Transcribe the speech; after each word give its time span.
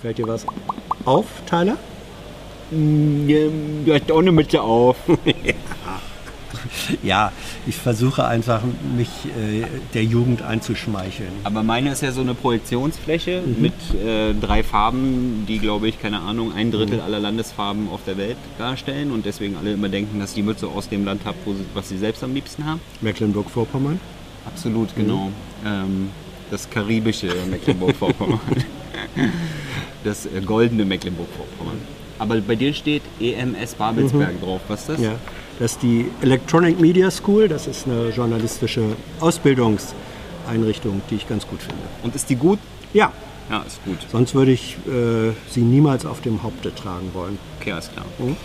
Fällt 0.00 0.18
dir 0.18 0.28
was 0.28 0.46
auf, 1.04 1.26
Tyler? 1.46 1.76
Du 2.70 3.92
hast 3.92 4.12
auch 4.12 4.18
eine 4.18 4.32
Mütze 4.32 4.62
auf. 4.62 4.96
Ja, 7.02 7.32
ich 7.66 7.76
versuche 7.76 8.26
einfach, 8.26 8.62
mich 8.96 9.08
äh, 9.26 9.64
der 9.94 10.04
Jugend 10.04 10.42
einzuschmeicheln. 10.42 11.30
Aber 11.44 11.62
meine 11.62 11.92
ist 11.92 12.02
ja 12.02 12.10
so 12.10 12.20
eine 12.20 12.34
Projektionsfläche 12.34 13.42
mit 13.58 13.72
äh, 13.94 14.34
drei 14.34 14.62
Farben, 14.62 15.44
die, 15.46 15.58
glaube 15.58 15.88
ich, 15.88 16.00
keine 16.00 16.20
Ahnung, 16.20 16.52
ein 16.54 16.70
Drittel 16.70 17.00
aller 17.00 17.20
Landesfarben 17.20 17.88
auf 17.90 18.00
der 18.06 18.16
Welt 18.16 18.36
darstellen 18.58 19.12
und 19.12 19.26
deswegen 19.26 19.56
alle 19.56 19.72
immer 19.72 19.88
denken, 19.88 20.18
dass 20.20 20.34
die 20.34 20.42
Mütze 20.42 20.66
aus 20.66 20.88
dem 20.88 21.04
Land 21.04 21.24
hat, 21.24 21.34
sie, 21.44 21.64
was 21.74 21.88
sie 21.88 21.98
selbst 21.98 22.24
am 22.24 22.34
liebsten 22.34 22.64
haben. 22.64 22.80
Mecklenburg-Vorpommern? 23.02 24.00
Absolut, 24.46 24.94
genau. 24.96 25.30
Ähm, 25.64 26.10
das 26.50 26.68
karibische 26.68 27.28
Mecklenburg-Vorpommern. 27.50 28.40
das 30.04 30.26
äh, 30.26 30.40
goldene 30.44 30.84
Mecklenburg-Vorpommern. 30.84 31.78
Aber 32.18 32.40
bei 32.40 32.56
dir 32.56 32.72
steht 32.74 33.02
EMS 33.20 33.74
Babelsberg 33.74 34.40
drauf. 34.40 34.60
Was 34.68 34.80
ist 34.80 34.88
das? 34.88 35.00
Ja, 35.00 35.12
das 35.60 35.72
ist 35.72 35.82
die 35.82 36.06
Electronic 36.20 36.80
Media 36.80 37.10
School. 37.10 37.46
Das 37.48 37.66
ist 37.68 37.86
eine 37.86 38.08
journalistische 38.10 38.82
Ausbildungseinrichtung, 39.20 41.00
die 41.10 41.16
ich 41.16 41.28
ganz 41.28 41.46
gut 41.46 41.60
finde. 41.60 41.82
Und 42.02 42.14
ist 42.14 42.28
die 42.30 42.36
gut? 42.36 42.58
Ja, 42.92 43.12
Ja, 43.50 43.62
ist 43.66 43.82
gut. 43.84 43.98
sonst 44.10 44.34
würde 44.34 44.50
ich 44.52 44.76
äh, 44.86 45.30
sie 45.48 45.60
niemals 45.60 46.06
auf 46.06 46.20
dem 46.20 46.42
Haupte 46.42 46.74
tragen 46.74 47.10
wollen. 47.14 47.38
Okay, 47.60 47.72
alles 47.72 47.90
klar. 47.92 48.06
Mhm. 48.18 48.36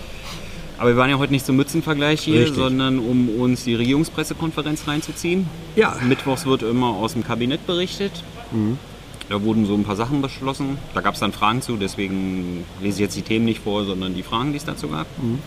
Aber 0.78 0.90
wir 0.90 0.98
waren 0.98 1.09
ja 1.09 1.17
heute 1.17 1.31
nicht 1.31 1.45
zum 1.45 1.55
Mützenvergleich 1.55 2.22
hier, 2.22 2.42
Richtig. 2.42 2.55
sondern 2.58 3.00
um 3.00 3.30
uns 3.40 3.64
die 3.64 3.76
Regierungspressekonferenz 3.76 4.88
reinzuziehen. 4.88 5.48
Ja, 5.76 5.95
Mittwochs 6.08 6.45
wird 6.45 6.62
immer 6.64 6.88
aus 6.88 7.14
dem 7.14 7.23
Kabinett 7.23 7.66
berichtet. 7.66 8.12
Mhm. 8.52 8.78
Da 9.34 9.42
wurden 9.42 9.66
so 9.66 9.73
ein 9.73 9.84
paar 9.84 9.96
Sachen 9.96 10.22
beschlossen. 10.22 10.78
Da 10.94 11.02
gab 11.02 11.16
es 11.16 11.20
dann 11.20 11.32
Fragen 11.34 11.64
zu, 11.64 11.76
deswegen 11.76 12.66
lese 12.84 12.98
ich 12.98 13.00
jetzt 13.00 13.18
die 13.18 13.23
Themen 13.23 13.46
nicht 13.46 13.62
vor, 13.64 13.84
sondern 13.84 14.14
die 14.14 14.22
Fragen, 14.22 14.52
die 14.52 14.58
es 14.58 14.64
dazu 14.66 14.90
gab. 14.90 15.08
Mhm. 15.20 15.40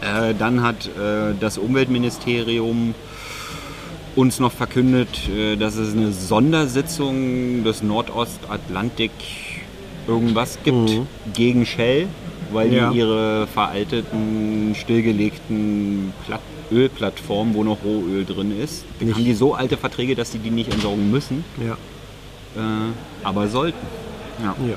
Äh, 0.00 0.34
dann 0.36 0.60
hat 0.64 0.88
äh, 0.88 1.32
das 1.38 1.56
Umweltministerium 1.56 2.96
uns 4.16 4.40
noch 4.40 4.50
verkündet, 4.50 5.28
äh, 5.28 5.54
dass 5.54 5.76
es 5.76 5.94
eine 5.94 6.10
Sondersitzung 6.10 7.62
des 7.62 7.84
Nordostatlantik 7.84 9.12
irgendwas 10.08 10.58
gibt 10.64 10.76
Mhm. 10.90 11.06
gegen 11.32 11.64
Shell, 11.64 12.08
weil 12.52 12.72
Ja. 12.74 12.90
die 12.90 12.98
ihre 12.98 13.46
veralteten, 13.46 14.74
stillgelegten 14.74 16.12
Platt 16.26 16.40
Ölplattformen, 16.72 17.54
wo 17.54 17.62
noch 17.62 17.84
Rohöl 17.84 18.24
drin 18.24 18.52
ist, 18.60 18.84
Nicht- 18.98 19.14
haben 19.14 19.24
die 19.24 19.34
so 19.34 19.54
alte 19.54 19.76
Verträge, 19.76 20.16
dass 20.16 20.32
die 20.32 20.38
die 20.40 20.50
nicht 20.50 20.72
entsorgen 20.72 21.08
müssen, 21.12 21.44
ja. 21.64 21.76
Äh, 22.56 23.26
aber 23.26 23.48
sollten. 23.48 23.78
Ja. 24.42 24.54
Ja. 24.66 24.74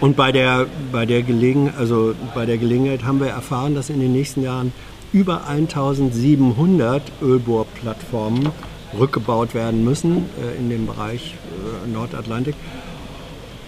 Und 0.00 0.16
bei 0.16 0.32
der, 0.32 0.66
bei, 0.92 1.06
der 1.06 1.22
Gelegen, 1.22 1.72
also 1.76 2.14
bei 2.34 2.46
der 2.46 2.58
Gelegenheit 2.58 3.04
haben 3.04 3.20
wir 3.20 3.28
erfahren, 3.28 3.74
dass 3.74 3.90
in 3.90 4.00
den 4.00 4.12
nächsten 4.12 4.42
Jahren 4.42 4.72
über 5.12 5.46
1700 5.46 7.02
Ölbohrplattformen 7.20 8.50
rückgebaut 8.98 9.54
werden 9.54 9.84
müssen 9.84 10.26
äh, 10.40 10.56
in 10.58 10.70
dem 10.70 10.86
Bereich 10.86 11.34
äh, 11.34 11.88
Nordatlantik, 11.88 12.54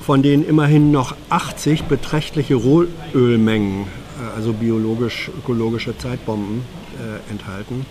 von 0.00 0.22
denen 0.22 0.44
immerhin 0.44 0.90
noch 0.90 1.14
80 1.30 1.84
beträchtliche 1.84 2.54
Rohölmengen, 2.54 3.82
äh, 3.82 4.36
also 4.36 4.52
biologisch-ökologische 4.52 5.96
Zeitbomben, 5.98 6.62
äh, 6.98 7.30
enthalten. 7.30 7.86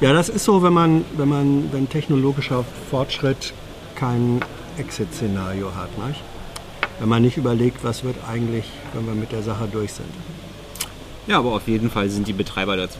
Ja, 0.00 0.12
das 0.12 0.28
ist 0.28 0.44
so, 0.44 0.62
wenn 0.62 0.72
man, 0.72 1.04
wenn 1.16 1.28
man, 1.28 1.72
wenn 1.72 1.88
technologischer 1.88 2.64
Fortschritt 2.90 3.52
kein 3.98 4.40
Exit-Szenario 4.78 5.74
hat, 5.74 5.90
nicht? 6.06 6.20
Wenn 7.00 7.08
man 7.08 7.22
nicht 7.22 7.36
überlegt, 7.36 7.82
was 7.84 8.04
wird 8.04 8.16
eigentlich, 8.28 8.64
wenn 8.94 9.06
wir 9.06 9.14
mit 9.14 9.32
der 9.32 9.42
Sache 9.42 9.68
durch 9.70 9.92
sind. 9.92 10.08
ja, 11.26 11.38
aber 11.38 11.52
auf 11.52 11.68
jeden 11.68 11.90
Fall 11.90 12.08
sind 12.08 12.26
die 12.26 12.32
Betreiber 12.32 12.76
dazu 12.76 12.98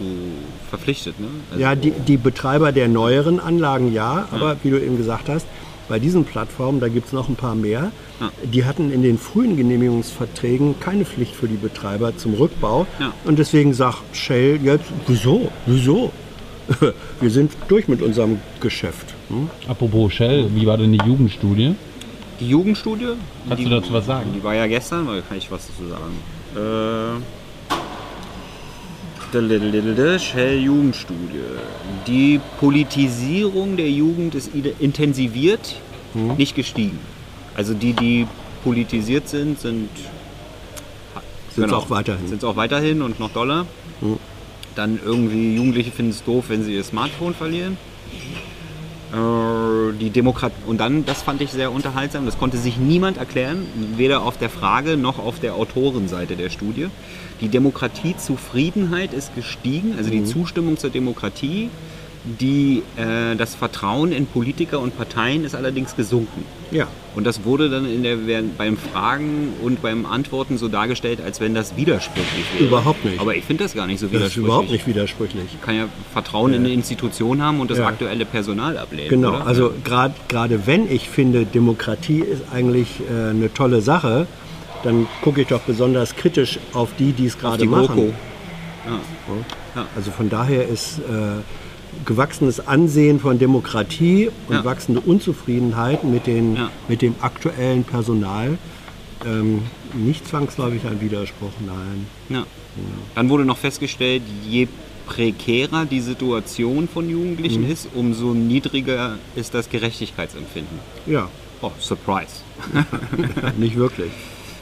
verpflichtet. 0.71 1.19
Ne? 1.21 1.29
Also, 1.51 1.63
Ja, 1.63 1.75
die, 1.75 1.93
die 1.93 2.17
Betreiber 2.17 2.73
der 2.73 2.89
neueren 2.89 3.41
Anlagen 3.41 3.93
ja, 3.93 4.29
aber 4.33 4.57
wie 4.63 4.71
du 4.71 4.81
eben 4.81 4.97
gesagt 4.97 5.29
hast, 5.29 5.47
bei 5.89 5.99
diesen 5.99 6.25
Plattformen, 6.25 6.81
da 6.81 6.89
gibt 6.89 7.07
es 7.07 7.13
noch 7.13 7.29
ein 7.31 7.37
paar 7.37 7.55
mehr, 7.55 7.91
Ja. 8.21 8.31
die 8.45 8.65
hatten 8.67 8.91
in 8.93 9.03
den 9.03 9.19
frühen 9.19 9.57
Genehmigungsverträgen 9.57 10.79
keine 10.81 11.05
Pflicht 11.07 11.35
für 11.35 11.49
die 11.49 11.57
Betreiber 11.57 12.17
zum 12.17 12.35
Rückbau. 12.35 12.87
Ja. 13.01 13.13
Und 13.25 13.39
deswegen 13.39 13.73
sagt 13.73 14.03
Shell 14.13 14.61
jetzt, 14.63 14.85
wieso, 15.07 15.51
wieso? 15.67 16.13
Wir 17.21 17.31
sind 17.31 17.53
durch 17.69 17.89
mit 17.89 18.03
unserem 18.03 18.41
Geschäft. 18.61 19.15
Hm? 19.29 19.49
Apropos 19.69 20.13
Shell, 20.13 20.49
wie 20.55 20.67
war 20.67 20.79
denn 20.79 20.93
die 20.93 21.05
Jugendstudie? 21.05 21.75
Die 22.41 22.49
Jugendstudie, 22.49 23.09
Kannst 23.49 23.63
die, 23.63 23.69
du 23.69 23.81
dazu 23.81 23.93
was 23.93 24.07
sagen? 24.07 24.31
Die 24.35 24.43
war 24.43 24.55
ja 24.55 24.67
gestern, 24.67 25.07
da 25.07 25.21
kann 25.21 25.37
ich 25.37 25.51
was 25.51 25.67
dazu 25.67 25.89
sagen. 25.89 26.15
Äh, 26.55 27.21
Shell 30.19 30.59
Jugendstudie. 30.61 31.41
Die 32.07 32.41
Politisierung 32.59 33.77
der 33.77 33.91
Jugend 33.91 34.35
ist 34.35 34.51
intensiviert, 34.79 35.77
Mhm. 36.15 36.37
nicht 36.37 36.55
gestiegen. 36.55 36.99
Also 37.55 37.75
die, 37.75 37.93
die 37.93 38.27
politisiert 38.65 39.29
sind, 39.29 39.61
sind 39.61 39.91
Sind's 41.55 41.73
auch 41.73 41.91
weiterhin. 41.91 42.25
Mhm. 42.25 42.29
Sind 42.29 42.45
auch 42.45 42.57
weiterhin 42.57 43.03
und 43.03 43.21
noch 43.21 43.31
doller. 43.31 43.67
Dann 44.75 44.99
irgendwie 45.05 45.55
Jugendliche 45.57 45.91
finden 45.91 46.13
es 46.13 46.25
doof, 46.25 46.47
wenn 46.49 46.65
sie 46.65 46.75
ihr 46.75 46.85
Smartphone 46.85 47.35
verlieren. 47.35 47.77
Äh, 49.13 49.93
die 49.99 50.11
Demokrat 50.11 50.53
und 50.67 50.79
dann, 50.79 51.07
das 51.07 51.23
fand 51.23 51.41
ich 51.41 51.51
sehr 51.51 51.73
unterhaltsam, 51.73 52.27
das 52.27 52.39
konnte 52.39 52.59
sich 52.59 52.77
niemand 52.77 53.17
erklären, 53.17 53.67
weder 53.97 54.23
auf 54.23 54.37
der 54.37 54.51
Frage 54.51 54.99
noch 54.99 55.19
auf 55.19 55.41
der 55.41 55.55
Autorenseite 55.55 56.37
der 56.37 56.51
Studie. 56.51 56.89
Die 57.41 57.49
Demokratiezufriedenheit 57.49 59.15
ist 59.15 59.35
gestiegen, 59.35 59.95
also 59.97 60.11
die 60.11 60.25
Zustimmung 60.25 60.77
zur 60.77 60.91
Demokratie. 60.91 61.71
Die, 62.41 62.83
äh, 62.97 63.37
das 63.37 63.55
Vertrauen 63.55 64.13
in 64.13 64.27
Politiker 64.27 64.81
und 64.81 64.97
Parteien 64.97 65.45
ist 65.45 65.55
allerdings 65.55 65.97
gesunken. 65.97 66.45
Ja, 66.71 66.87
Und 67.15 67.25
das 67.27 67.45
wurde 67.45 67.71
dann 67.71 67.87
in 67.91 68.03
der, 68.03 68.17
beim 68.59 68.77
Fragen 68.77 69.55
und 69.63 69.81
beim 69.81 70.05
Antworten 70.05 70.59
so 70.59 70.69
dargestellt, 70.69 71.21
als 71.25 71.41
wenn 71.41 71.55
das 71.55 71.77
widersprüchlich 71.77 72.45
wäre. 72.55 72.65
Überhaupt 72.69 73.05
nicht. 73.05 73.19
Aber 73.21 73.35
ich 73.35 73.45
finde 73.45 73.65
das 73.65 73.75
gar 73.75 73.87
nicht 73.87 74.01
so 74.01 74.07
das 74.07 74.13
ist 74.13 74.19
widersprüchlich. 74.21 74.45
überhaupt 74.45 74.71
nicht 74.71 74.87
widersprüchlich. 74.87 75.45
Man 75.55 75.63
kann 75.63 75.77
ja 75.77 75.85
Vertrauen 76.13 76.53
in 76.53 76.65
eine 76.65 76.73
Institution 76.75 77.41
haben 77.43 77.61
und 77.61 77.71
das 77.71 77.79
Ja. 77.79 77.87
aktuelle 77.87 78.27
Personal 78.27 78.77
ablehnen. 78.77 79.09
Genau, 79.09 79.31
oder? 79.37 79.47
also 79.47 79.73
gerade 79.85 80.15
gerade 80.29 80.67
wenn 80.67 80.91
ich 80.91 81.09
finde, 81.09 81.47
Demokratie 81.47 82.21
ist 82.21 82.43
eigentlich 82.53 83.01
äh, 83.11 83.31
eine 83.31 83.53
tolle 83.55 83.81
Sache, 83.81 84.27
dann 84.85 85.07
gucke 85.23 85.41
ich 85.41 85.49
doch 85.49 85.61
besonders 85.61 86.15
kritisch 86.17 86.59
auf 86.75 86.91
die, 86.99 87.13
die 87.13 87.27
es 87.27 87.39
gerade 87.39 87.65
machen. 87.65 87.87
GroKo. 87.87 88.13
Ja. 88.87 88.93
Ja. 89.75 89.87
Also 89.97 90.11
von 90.11 90.29
daher 90.29 90.67
ist 90.69 90.99
äh, 90.99 91.03
gewachsenes 92.05 92.67
Ansehen 92.67 93.21
von 93.21 93.39
Demokratie 93.39 94.31
und 94.49 94.55
Ja. 94.57 94.65
wachsende 94.65 95.01
Unzufriedenheit 95.01 96.05
mit, 96.05 96.27
den, 96.27 96.57
Ja. 96.57 96.71
mit 96.89 97.03
dem 97.03 97.15
aktuellen 97.21 97.85
Personal 97.85 98.59
ähm, 99.27 99.63
nicht 99.95 100.29
zwangsläufig 100.29 100.85
ein 100.87 101.01
Widerspruch, 101.01 101.51
nein. 101.67 102.07
Ja. 102.29 102.45
Dann 103.17 103.29
wurde 103.29 103.45
noch 103.45 103.59
festgestellt, 103.59 104.23
je 104.49 104.69
prekärer 105.07 105.87
die 105.87 106.01
Situation 106.01 106.87
von 106.93 107.09
Jugendlichen 107.11 107.65
Mhm. 107.65 107.71
ist, 107.73 107.89
umso 107.95 108.35
niedriger 108.35 109.17
ist 109.35 109.55
das 109.55 109.69
Gerechtigkeitsempfinden. 109.71 110.79
Ja, 111.07 111.29
Oh, 111.61 111.73
Surprise. 111.81 112.43
nicht 113.59 113.75
wirklich. 113.75 114.13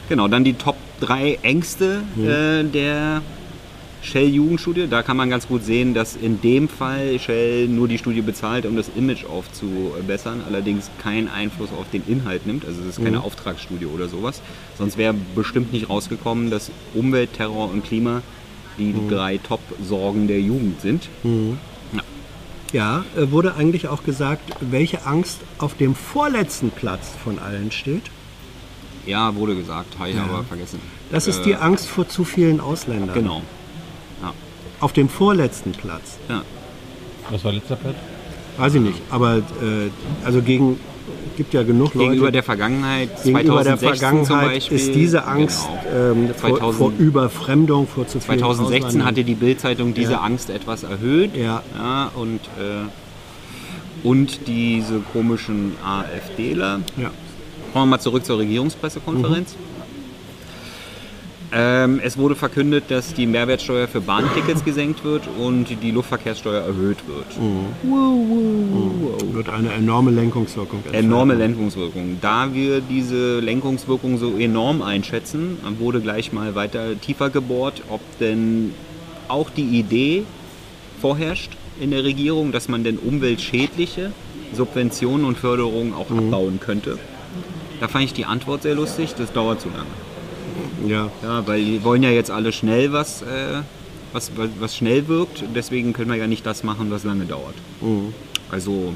Genau, 0.08 0.28
dann 0.28 0.44
die 0.44 0.54
Top 0.54 0.76
3 1.00 1.41
Ängste 1.42 2.02
äh, 2.16 2.64
der 2.64 3.20
Shell-Jugendstudie. 4.02 4.86
Da 4.88 5.02
kann 5.02 5.16
man 5.16 5.30
ganz 5.30 5.48
gut 5.48 5.64
sehen, 5.64 5.94
dass 5.94 6.16
in 6.16 6.40
dem 6.40 6.68
Fall 6.68 7.18
Shell 7.18 7.68
nur 7.68 7.88
die 7.88 7.98
Studie 7.98 8.20
bezahlt, 8.22 8.66
um 8.66 8.76
das 8.76 8.90
Image 8.96 9.24
aufzubessern, 9.24 10.42
allerdings 10.46 10.90
keinen 11.02 11.28
Einfluss 11.28 11.70
auf 11.70 11.86
den 11.92 12.02
Inhalt 12.06 12.46
nimmt. 12.46 12.64
Also 12.64 12.80
es 12.82 12.98
ist 12.98 13.04
keine 13.04 13.22
Auftragsstudie 13.22 13.86
oder 13.86 14.08
sowas. 14.08 14.40
Sonst 14.78 14.96
wäre 14.96 15.14
bestimmt 15.34 15.72
nicht 15.72 15.88
rausgekommen, 15.90 16.50
dass 16.50 16.70
Umwelt, 16.94 17.32
Terror 17.34 17.70
und 17.70 17.84
Klima 17.84 18.22
die 18.78 18.94
drei 19.08 19.38
Top-Sorgen 19.38 20.28
der 20.28 20.40
Jugend 20.40 20.81
sind. 20.82 21.08
Ja. 21.25 22.02
Ja, 22.72 23.04
äh, 23.16 23.31
wurde 23.31 23.54
eigentlich 23.54 23.88
auch 23.88 24.02
gesagt, 24.02 24.52
welche 24.60 25.06
Angst 25.06 25.38
auf 25.58 25.75
dem 25.76 25.94
vorletzten 25.94 26.70
Platz 26.70 27.12
von 27.22 27.38
allen 27.38 27.70
steht. 27.70 28.02
ja, 29.06 29.34
wurde 29.37 29.54
gesagt, 29.54 29.99
habe 29.99 30.10
ich 30.10 30.19
aber 30.19 30.42
vergessen. 30.44 30.81
Das 31.10 31.26
ist 31.28 31.40
Äh, 31.40 31.44
die 31.44 31.54
Angst 31.56 31.87
vor 31.88 32.08
zu 32.08 32.25
vielen 32.25 32.60
Ausländern. 32.60 33.14
Genau. 33.14 33.42
Auf 34.81 34.93
dem 34.93 35.08
vorletzten 35.08 35.73
Platz. 35.73 36.19
Ja. 36.28 36.43
Was 37.31 37.44
war 37.44 37.52
letzter 37.52 37.76
Platz? 37.76 37.96
Weiß 38.56 38.75
ich 38.75 38.81
nicht. 38.81 39.00
Aber 39.11 39.37
äh, 39.38 39.90
also 40.25 40.43
gegen 40.43 40.78
gibt 41.37 41.55
ja 41.55 41.62
genug 41.62 41.94
Leute. 41.94 42.08
Gegenüber 42.08 42.31
der 42.31 42.43
Vergangenheit, 42.43 43.11
gegenüber 43.23 43.62
der 43.62 43.78
2016 43.78 44.08
zum 44.08 44.26
Vergangenheit 44.26 44.55
Beispiel, 44.55 44.76
ist 44.76 44.94
diese 44.94 45.25
Angst 45.26 45.69
genau. 45.84 46.12
ähm, 46.12 46.28
vor, 46.34 46.58
2000 46.58 46.78
vor 46.78 46.93
Überfremdung, 46.99 47.87
vor 47.87 48.06
zu 48.06 48.20
vielen 48.20 48.38
2016 48.38 48.84
Ausländern. 48.87 49.06
hatte 49.06 49.25
die 49.25 49.34
Bildzeitung 49.34 49.94
diese 49.94 50.12
Ja. 50.12 50.20
Angst 50.20 50.50
etwas 50.50 50.82
erhöht. 50.82 51.37
Ja. 51.37 51.62
Ja, 51.78 52.11
und, 52.14 52.40
äh, 52.58 54.06
und 54.06 54.46
diese 54.46 55.00
komischen 55.12 55.73
AfDler, 55.84 56.81
ja. 56.96 57.11
Kommen 57.73 57.88
wir 57.88 57.96
mal 57.96 58.00
zurück 58.00 58.25
zur 58.25 58.38
Regierungspressekonferenz. 58.38 59.55
Ähm, 61.58 62.00
es 62.05 62.19
wurde 62.19 62.35
verkündet, 62.35 62.85
dass 62.88 63.14
die 63.14 63.26
Mehrwertsteuer 63.26 63.88
für 63.88 64.03
Bahntickets 64.03 64.62
gesenkt 64.62 65.05
wird 65.05 65.23
und 65.38 65.69
die 65.82 65.91
Luftverkehrssteuer 65.91 66.62
erhöht 66.62 66.99
wird. 67.06 67.25
Wird 69.32 69.49
eine 69.49 69.73
enorme 69.73 70.11
Lenkungswirkung. 70.11 70.81
Enorme 70.93 71.35
Lenkungswirkung. 71.35 72.19
Da 72.20 72.53
wir 72.53 72.82
diese 72.82 73.41
Lenkungswirkung 73.41 74.19
so 74.19 74.37
enorm 74.37 74.82
einschätzen, 74.82 75.56
wurde 75.79 76.03
gleich 76.03 76.31
mal 76.31 76.55
weiter 76.55 77.00
tiefer 77.00 77.31
gebohrt, 77.31 77.82
ob 77.88 78.02
denn 78.19 78.73
auch 79.29 79.49
die 79.49 79.79
Idee 79.79 80.25
vorherrscht 81.00 81.52
in 81.81 81.91
der 81.91 82.05
Regierung, 82.05 82.52
dass 82.52 82.69
man 82.69 82.85
denn 82.85 82.99
umweltschädliche 82.99 84.12
Subventionen 84.52 85.25
und 85.25 85.38
Förderungen 85.38 85.94
auch 85.94 86.11
abbauen 86.11 86.61
könnte. 86.61 86.99
Da 87.81 87.88
fand 87.88 88.05
ich 88.05 88.12
die 88.12 88.26
Antwort 88.26 88.62
sehr 88.62 88.75
lustig, 88.75 89.14
das 89.17 89.32
dauert 89.32 89.62
zu 89.62 89.69
lange. 89.69 89.87
Ja. 90.87 91.11
Ja, 91.23 91.46
weil 91.46 91.64
die 91.64 91.84
wollen 91.84 92.02
ja 92.02 92.11
jetzt 92.11 92.31
alle 92.31 92.52
schnell 92.52 92.93
was, 92.93 93.23
äh, 93.23 93.62
was, 94.12 94.32
was, 94.37 94.49
was 94.58 94.76
schnell 94.76 95.08
wirkt. 95.08 95.44
Deswegen 95.55 95.93
können 95.93 96.11
wir 96.11 96.17
ja 96.17 96.26
nicht 96.26 96.44
das 96.44 96.64
machen, 96.64 96.90
was 96.90 97.05
lange 97.05 97.25
dauert. 97.25 97.55
Also 98.50 98.93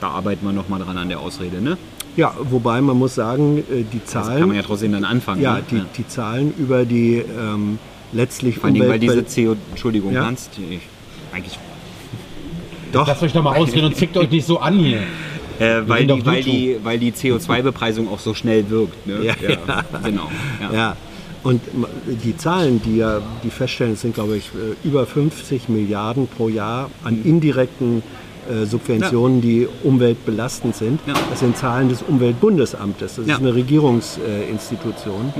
da 0.00 0.08
arbeiten 0.08 0.44
wir 0.46 0.52
nochmal 0.52 0.80
dran 0.80 0.98
an 0.98 1.08
der 1.08 1.20
Ausrede, 1.20 1.60
ne? 1.60 1.76
ja, 2.14 2.34
wobei 2.50 2.80
man 2.82 2.98
muss 2.98 3.14
sagen, 3.14 3.58
äh, 3.58 3.84
die 3.90 4.00
Das 4.04 4.12
kann 4.12 4.24
Zahlen, 4.24 4.46
man 4.48 4.56
ja 4.56 4.62
trotzdem 4.62 4.92
dann 4.92 5.04
anfangen. 5.04 5.40
ja, 5.40 5.54
ne? 5.56 5.62
die, 5.70 5.82
die 5.96 6.06
Zahlen 6.08 6.52
über 6.58 6.84
die 6.84 7.16
ähm, 7.38 7.78
letztlich 8.12 8.58
Vor 8.58 8.68
allem, 8.68 8.80
weil 8.86 8.98
diese 8.98 9.22
CO, 9.24 9.56
Entschuldigung, 9.70 10.12
Ja. 10.12 10.24
kannst 10.24 10.50
ich, 10.58 10.80
eigentlich, 11.34 11.58
Doch, 12.92 13.06
Lasst 13.06 13.22
euch 13.22 13.32
doch 13.32 13.42
mal 13.42 13.56
ausreden 13.56 13.86
und 13.86 13.96
zickt 13.96 14.14
euch 14.18 14.28
nicht 14.30 14.46
so 14.46 14.58
an 14.58 14.74
hier. 14.78 14.98
äh, 15.58 15.80
weil, 15.86 16.06
die, 16.06 16.26
weil, 16.26 16.42
die, 16.42 16.76
weil 16.82 16.98
die 16.98 17.12
CO2-Bepreisung 17.12 18.12
auch 18.12 18.18
so 18.18 18.34
schnell 18.34 18.68
wirkt. 18.68 19.06
Ne? 19.06 19.24
Ja, 19.24 19.34
genau. 20.04 20.28
Ja. 20.70 20.96
Ja, 21.44 21.50
und 21.50 21.60
die 22.24 22.36
Zahlen, 22.36 22.80
die 22.84 22.96
ja 22.98 23.20
die 23.42 23.50
feststellen, 23.50 23.94
es 23.94 24.00
sind 24.02 24.14
glaube 24.14 24.36
ich 24.36 24.46
äh, 24.54 24.86
über 24.86 25.06
50 25.06 25.68
Milliarden 25.68 26.26
pro 26.28 26.48
Jahr 26.48 26.90
an 27.04 27.22
indirekten 27.24 28.02
äh, 28.50 28.66
Subventionen, 28.66 29.40
die 29.40 29.68
umweltbelastend 29.84 30.74
sind. 30.76 31.00
Ja. 31.06 31.14
Das 31.30 31.40
sind 31.40 31.56
Zahlen 31.56 31.88
des 31.88 32.02
Umweltbundesamtes. 32.02 33.16
Das 33.16 33.26
Ja. 33.26 33.34
ist 33.34 33.40
eine 33.40 33.54
Regierungsinstitution. 33.54 35.32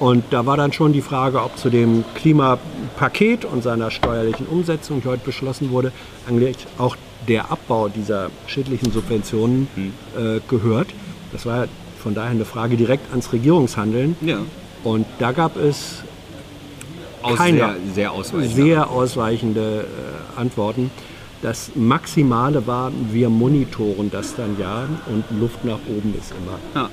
Und 0.00 0.24
da 0.30 0.46
war 0.46 0.56
dann 0.56 0.72
schon 0.72 0.92
die 0.92 1.00
Frage, 1.02 1.40
ob 1.42 1.56
zu 1.56 1.70
dem 1.70 2.04
Klimapaket 2.16 3.44
und 3.44 3.62
seiner 3.62 3.90
steuerlichen 3.90 4.46
Umsetzung, 4.46 5.00
die 5.02 5.08
heute 5.08 5.24
beschlossen 5.24 5.70
wurde, 5.70 5.92
eigentlich 6.28 6.56
auch 6.78 6.96
der 7.28 7.52
Abbau 7.52 7.88
dieser 7.88 8.30
schädlichen 8.48 8.90
Subventionen 8.92 9.68
äh, 10.16 10.40
gehört. 10.48 10.88
Das 11.30 11.46
war 11.46 11.66
von 12.02 12.14
daher 12.14 12.32
eine 12.32 12.44
Frage 12.44 12.76
direkt 12.76 13.10
ans 13.12 13.32
Regierungshandeln. 13.32 14.16
ja. 14.22 14.38
Und 14.84 15.06
da 15.18 15.32
gab 15.32 15.56
es 15.56 16.02
Aus 17.22 17.38
Keine. 17.38 17.58
sehr, 17.58 17.76
sehr 17.94 18.12
ausweichend. 18.12 18.54
sehr 18.54 18.90
ausweichende 18.90 19.84
äh, 19.86 20.40
Antworten. 20.40 20.90
Das 21.40 21.72
Maximale 21.74 22.66
war, 22.66 22.92
wir 23.10 23.28
monitoren 23.28 24.10
das 24.10 24.34
dann 24.36 24.56
ja 24.58 24.86
und 25.06 25.24
Luft 25.40 25.64
nach 25.64 25.78
oben 25.88 26.14
ist 26.18 26.32
immer. 26.32 26.58
Ja. 26.74 26.88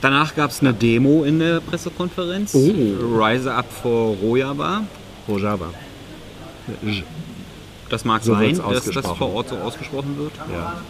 Danach 0.00 0.34
gab 0.34 0.50
es 0.50 0.60
eine 0.60 0.72
Demo 0.72 1.24
in 1.24 1.40
der 1.40 1.60
Pressekonferenz. 1.60 2.54
Oh. 2.54 3.18
Rise 3.18 3.52
Up 3.52 3.66
for 3.70 4.16
Rojava. 4.16 4.82
Rojava. 5.28 5.74
Das 7.88 8.04
mag 8.04 8.22
So 8.22 8.32
sein, 8.34 8.56
dass 8.70 8.84
das 8.84 9.06
vor 9.06 9.34
Ort 9.34 9.48
so 9.48 9.56
ausgesprochen 9.56 10.16
wird. 10.16 10.32
Ja, 10.52 10.80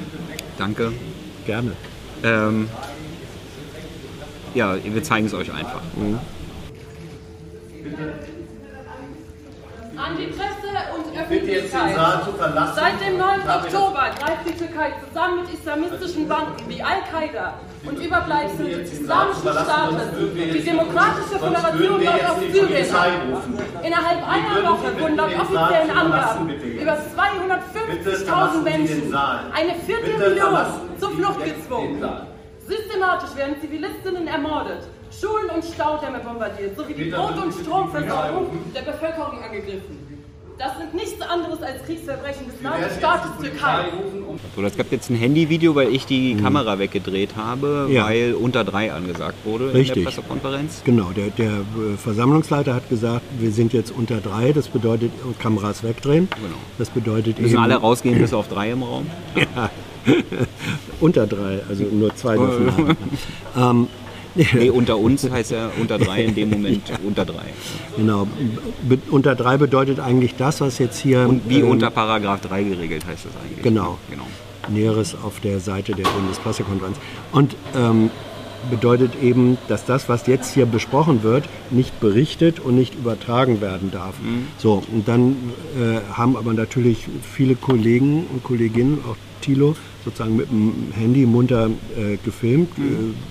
Danke. 0.58 0.92
gerne. 1.46 1.72
Ähm, 2.22 2.68
ja, 4.54 4.76
wir 4.82 5.02
zeigen 5.02 5.26
es 5.26 5.34
euch 5.34 5.52
einfach. 5.52 5.80
An 9.96 10.16
die 10.16 10.26
Presse 10.28 10.70
und 10.96 11.04
Bitte 11.28 11.46
jetzt 11.52 11.74
den 11.74 11.80
Öffentlichkeit. 11.80 11.94
Saal 11.96 12.22
zu 12.24 12.32
verlassen. 12.32 12.72
Seit 12.74 13.00
dem 13.06 13.18
9. 13.18 13.44
Habe 13.44 13.66
ich 13.66 13.72
das- 13.72 13.82
Oktober 13.82 14.04
greift 14.18 14.48
die 14.48 14.56
Türkei 14.56 14.92
zusammen 15.06 15.40
mit 15.42 15.52
islamistischen 15.52 16.26
Banden 16.28 16.52
wie 16.68 16.82
Al-Qaida 16.82 17.54
und 17.84 17.98
Überbleibseln 18.00 18.70
des 18.80 18.92
Islamischen 18.92 19.42
Staates 19.42 20.08
die 20.54 20.64
Demokratische 20.64 21.38
Föderation 21.38 22.00
die 22.00 22.52
Syrien 22.52 22.94
an. 22.96 23.30
rufen. 23.30 23.58
Innerhalb 23.82 24.20
einer 24.28 24.70
Woche 24.70 25.00
wurden 25.00 25.16
laut 25.16 25.34
offiziellen 25.38 25.90
Angaben 25.90 26.48
über 26.48 26.96
Bitte 27.90 28.16
250.000 28.16 28.24
verlassen 28.24 28.64
Sie 28.64 28.70
den 28.70 28.86
Menschen, 28.86 29.14
eine 29.54 29.74
Viertelmillion, 29.86 30.58
zur 30.98 31.10
Flucht 31.10 31.44
gezwungen. 31.44 32.02
Systematisch 32.70 33.34
werden 33.36 33.56
Zivilistinnen 33.60 34.28
ermordet, 34.28 34.86
Schulen 35.10 35.50
und 35.56 35.64
Staudämme 35.64 36.20
bombardiert, 36.20 36.76
sowie 36.76 36.94
die 36.94 37.10
Brot- 37.10 37.36
und 37.42 37.52
Stromversorgung 37.52 38.46
der 38.72 38.82
Bevölkerung 38.82 39.42
angegriffen. 39.42 39.98
Das 40.56 40.76
sind 40.76 40.92
nichts 40.94 41.20
anderes 41.22 41.62
als 41.62 41.82
Kriegsverbrechen 41.86 42.46
des 42.46 42.60
Wir 42.62 42.70
werden 42.70 42.82
jetzt 42.82 42.98
Staates 42.98 43.30
die 43.40 43.48
Polizei 43.48 43.82
Türkei. 43.82 43.96
rufen, 43.96 44.40
So, 44.54 44.60
das 44.62 44.76
gab 44.76 44.92
jetzt 44.92 45.08
ein 45.10 45.16
Handyvideo, 45.16 45.74
weil 45.74 45.88
ich 45.88 46.04
die 46.06 46.36
Kamera 46.36 46.78
weggedreht 46.78 47.30
habe, 47.34 47.88
Ja. 47.90 48.04
weil 48.04 48.34
unter 48.34 48.62
drei 48.62 48.92
angesagt 48.92 49.36
wurde 49.44 49.70
in 49.70 49.70
Richtig. 49.70 50.04
der 50.04 50.10
Pressekonferenz. 50.10 50.82
Genau, 50.84 51.10
der, 51.16 51.28
der 51.30 51.50
äh, 51.52 51.96
Versammlungsleiter 51.96 52.74
hat 52.74 52.88
gesagt, 52.90 53.22
wir 53.38 53.50
sind 53.52 53.72
jetzt 53.72 53.90
unter 53.90 54.18
drei, 54.20 54.52
das 54.52 54.68
bedeutet 54.68 55.10
Kameras 55.40 55.82
wegdrehen. 55.82 56.28
Genau. 56.36 56.54
Das 56.78 56.90
bedeutet 56.90 57.40
Müssen 57.40 57.54
eben 57.54 57.62
alle 57.62 57.76
rausgehen 57.76 58.18
bis 58.20 58.34
auf 58.34 58.46
drei 58.48 58.70
im 58.70 58.82
Raum. 58.82 59.06
unter 61.00 61.26
drei, 61.26 61.60
also 61.68 61.84
nur 61.84 62.14
zwei 62.16 62.36
dürfen 62.36 62.96
haben. 63.54 63.88
Nee, 64.34 64.70
unter 64.70 64.96
uns 64.96 65.28
heißt 65.28 65.50
ja 65.50 65.70
unter 65.80 65.98
drei 65.98 66.24
in 66.24 66.34
dem 66.34 66.50
Moment 66.50 66.82
unter 67.06 67.24
drei. 67.24 67.46
Genau. 67.96 68.26
Be 68.82 68.98
unter 69.10 69.34
drei 69.34 69.56
bedeutet 69.56 69.98
eigentlich 69.98 70.36
das, 70.36 70.60
was 70.60 70.78
jetzt 70.78 70.98
hier 71.00 71.28
Und 71.28 71.48
wie 71.48 71.60
ähm, 71.60 71.70
unter 71.70 71.90
Paragraph 71.90 72.40
3 72.42 72.62
geregelt 72.62 73.04
heißt 73.06 73.24
das 73.24 73.32
eigentlich. 73.42 73.62
Genau. 73.62 73.98
genau. 74.08 74.26
Näheres 74.68 75.16
auf 75.20 75.40
der 75.40 75.58
Seite 75.58 75.94
der 75.94 76.04
Bundespressekonferenz. 76.04 76.96
Und 77.32 77.56
ähm, 77.74 78.10
bedeutet 78.70 79.12
eben, 79.22 79.58
dass 79.68 79.84
das, 79.84 80.08
was 80.08 80.26
jetzt 80.26 80.52
hier 80.54 80.66
besprochen 80.66 81.22
wird, 81.22 81.48
nicht 81.70 81.98
berichtet 81.98 82.60
und 82.60 82.76
nicht 82.76 82.94
übertragen 82.94 83.60
werden 83.60 83.90
darf. 83.90 84.14
So, 84.58 84.82
und 84.92 85.08
dann 85.08 85.34
äh, 85.78 86.00
haben 86.12 86.36
aber 86.36 86.52
natürlich 86.52 87.06
viele 87.22 87.54
Kollegen 87.54 88.26
und 88.30 88.44
Kolleginnen, 88.44 88.98
auch 89.08 89.16
Thilo, 89.40 89.76
sozusagen 90.04 90.36
mit 90.36 90.50
dem 90.50 90.92
Handy 90.96 91.26
munter 91.26 91.70
äh, 91.96 92.16
gefilmt, 92.24 92.70
äh, 92.78 92.82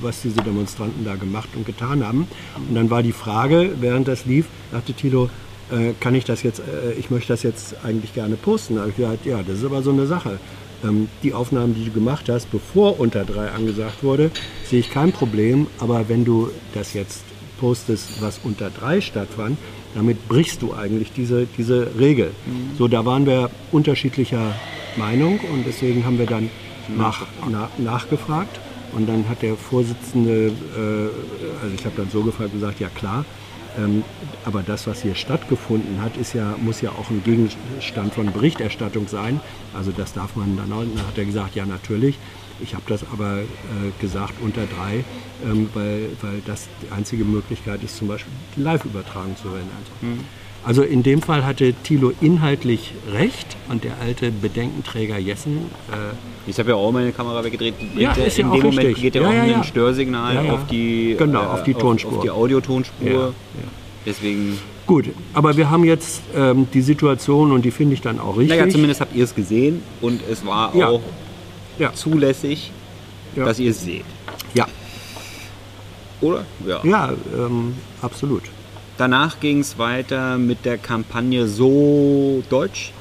was 0.01 0.21
diese 0.21 0.41
Demonstranten 0.41 1.03
da 1.05 1.15
gemacht 1.15 1.49
und 1.55 1.65
getan 1.65 2.05
haben. 2.05 2.27
Und 2.67 2.75
dann 2.75 2.89
war 2.89 3.03
die 3.03 3.11
Frage, 3.11 3.71
während 3.79 4.07
das 4.07 4.25
lief, 4.25 4.45
sagte 4.71 4.93
Thilo, 4.93 5.29
äh, 5.71 5.93
kann 5.99 6.15
ich 6.15 6.25
das 6.25 6.43
jetzt, 6.43 6.59
äh, 6.59 6.93
ich 6.97 7.11
möchte 7.11 7.33
das 7.33 7.43
jetzt 7.43 7.75
eigentlich 7.83 8.13
gerne 8.13 8.35
posten. 8.35 8.75
Da 8.75 8.81
habe 8.81 8.91
ich 8.91 8.97
gesagt, 8.97 9.25
ja, 9.25 9.41
das 9.43 9.59
ist 9.59 9.65
aber 9.65 9.81
so 9.81 9.91
eine 9.91 10.07
Sache. 10.07 10.39
Ähm, 10.83 11.09
die 11.23 11.33
Aufnahmen, 11.33 11.75
die 11.75 11.85
du 11.85 11.91
gemacht 11.91 12.29
hast, 12.29 12.51
bevor 12.51 12.99
unter 12.99 13.25
drei 13.25 13.49
angesagt 13.49 14.03
wurde, 14.03 14.31
sehe 14.65 14.79
ich 14.79 14.91
kein 14.91 15.11
Problem. 15.11 15.67
Aber 15.79 16.09
wenn 16.09 16.25
du 16.25 16.49
das 16.73 16.93
jetzt 16.93 17.23
postest, 17.59 18.21
was 18.21 18.39
unter 18.43 18.69
drei 18.69 19.01
stattfand, 19.01 19.57
damit 19.95 20.27
brichst 20.27 20.61
du 20.61 20.73
eigentlich 20.73 21.11
diese, 21.11 21.47
diese 21.57 21.87
Regel. 21.99 22.31
So, 22.77 22.87
da 22.87 23.05
waren 23.05 23.25
wir 23.25 23.49
unterschiedlicher 23.71 24.53
Meinung 24.99 25.39
und 25.51 25.65
deswegen 25.65 26.05
haben 26.05 26.19
wir 26.19 26.27
dann 26.27 26.49
nach, 26.95 27.25
na, 27.49 27.69
nachgefragt. 27.77 28.59
Und 28.91 29.07
dann 29.07 29.29
hat 29.29 29.41
der 29.43 29.55
Vorsitzende, 29.55 30.47
äh, 30.47 31.61
also 31.63 31.75
ich 31.75 31.85
habe 31.85 31.95
dann 31.95 32.09
so 32.09 32.23
gefragt 32.23 32.53
und 32.53 32.59
gesagt, 32.59 32.79
ja 32.79 32.89
klar, 32.89 33.23
ähm, 33.77 34.03
aber 34.45 34.63
das, 34.63 34.87
was 34.87 35.01
hier 35.01 35.15
stattgefunden 35.15 36.01
hat, 36.01 36.17
ist 36.17 36.33
ja, 36.33 36.55
muss 36.59 36.81
ja 36.81 36.89
auch 36.91 37.09
ein 37.09 37.23
Gegenstand 37.23 38.13
von 38.13 38.31
Berichterstattung 38.31 39.07
sein. 39.07 39.39
Also 39.75 39.91
das 39.91 40.13
darf 40.13 40.35
man 40.35 40.57
dann 40.57 40.71
auch. 40.73 40.81
Dann 40.81 41.07
hat 41.07 41.17
er 41.17 41.25
gesagt, 41.25 41.55
ja 41.55 41.65
natürlich. 41.65 42.17
Ich 42.61 42.73
habe 42.73 42.83
das 42.87 43.05
aber 43.13 43.39
äh, 43.39 43.45
gesagt 44.01 44.33
unter 44.41 44.65
drei, 44.65 45.05
ähm, 45.45 45.69
weil, 45.73 46.09
weil 46.21 46.41
das 46.45 46.67
die 46.81 46.91
einzige 46.91 47.23
Möglichkeit 47.23 47.83
ist, 47.83 47.95
zum 47.95 48.07
Beispiel 48.07 48.33
die 48.57 48.61
Live-Übertragung 48.61 49.37
zu 49.37 49.45
werden. 49.53 49.69
Also 49.77 50.21
in 50.83 51.01
dem 51.01 51.21
Fall 51.23 51.45
hatte 51.45 51.73
Thilo 51.73 52.11
inhaltlich 52.21 52.91
recht 53.11 53.57
und 53.69 53.83
der 53.83 53.93
alte 54.01 54.29
Bedenkenträger 54.31 55.17
Jessen 55.17 55.57
äh, 55.91 56.13
Ich 56.49 56.59
habe 56.59 56.69
ja 56.69 56.75
auch 56.75 56.91
meine 56.91 57.11
Kamera 57.11 57.43
weggedreht. 57.43 57.73
Ja, 57.95 58.13
Bringt 58.13 58.27
ist 58.27 58.37
in 58.37 58.45
ja 58.47 58.51
dem 58.53 58.59
auch 58.59 58.63
Moment 58.65 58.87
richtig. 58.87 59.01
geht 59.01 59.15
ja 59.15 59.21
Ja, 59.23 59.27
auch 59.29 59.47
ja, 59.47 59.55
ein. 59.57 59.63
Störsignal 59.63 60.45
Ja, 60.45 60.53
auf 60.53 60.67
die 60.67 61.15
Genau, 61.17 61.41
auf 61.43 61.63
die 61.63 61.73
Tonspur. 61.73 62.17
Auf, 62.17 62.21
die 62.23 62.29
Audiotonspur. 62.29 63.33
Deswegen, 64.05 64.59
Gut, 64.85 65.05
aber 65.33 65.57
wir 65.57 65.69
haben 65.71 65.83
jetzt 65.85 66.21
ähm, 66.35 66.67
die 66.73 66.81
Situation 66.81 67.51
und 67.51 67.63
die 67.65 67.71
finde 67.71 67.93
ich 67.95 68.01
dann 68.01 68.19
auch 68.19 68.37
richtig. 68.37 68.57
naja, 68.57 68.69
zumindest 68.69 69.01
habt 69.01 69.15
ihr 69.15 69.23
es 69.23 69.33
gesehen 69.35 69.81
und 70.01 70.21
es 70.29 70.45
war 70.45 70.75
Ja. 70.75 70.87
auch 70.89 71.01
zulässig, 71.95 72.71
dass 73.35 73.59
ihr 73.59 73.71
es 73.71 73.81
seht. 73.81 74.05
Ja, 74.53 74.67
Oder? 76.21 76.45
Ja. 76.65 76.79
ja 76.83 77.13
ähm, 77.35 77.75
absolut. 78.01 78.43
Danach 78.99 79.39
ging 79.39 79.61
es 79.61 79.77
weiter 79.77 80.37
mit 80.37 80.65
der 80.65 80.77
Kampagne 80.77 81.47
So 81.47 82.43
Deutsch. 82.49 82.91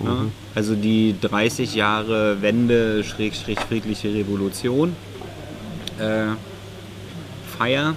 Mhm. 0.00 0.06
Ja, 0.06 0.16
also 0.56 0.74
die 0.74 1.14
30 1.20 1.76
Jahre 1.76 2.42
Wende, 2.42 3.04
Schräg, 3.04 3.36
Schräg, 3.36 3.60
friedliche 3.60 4.12
Revolution. 4.12 4.96
äh, 6.00 6.34
Feier, 7.56 7.94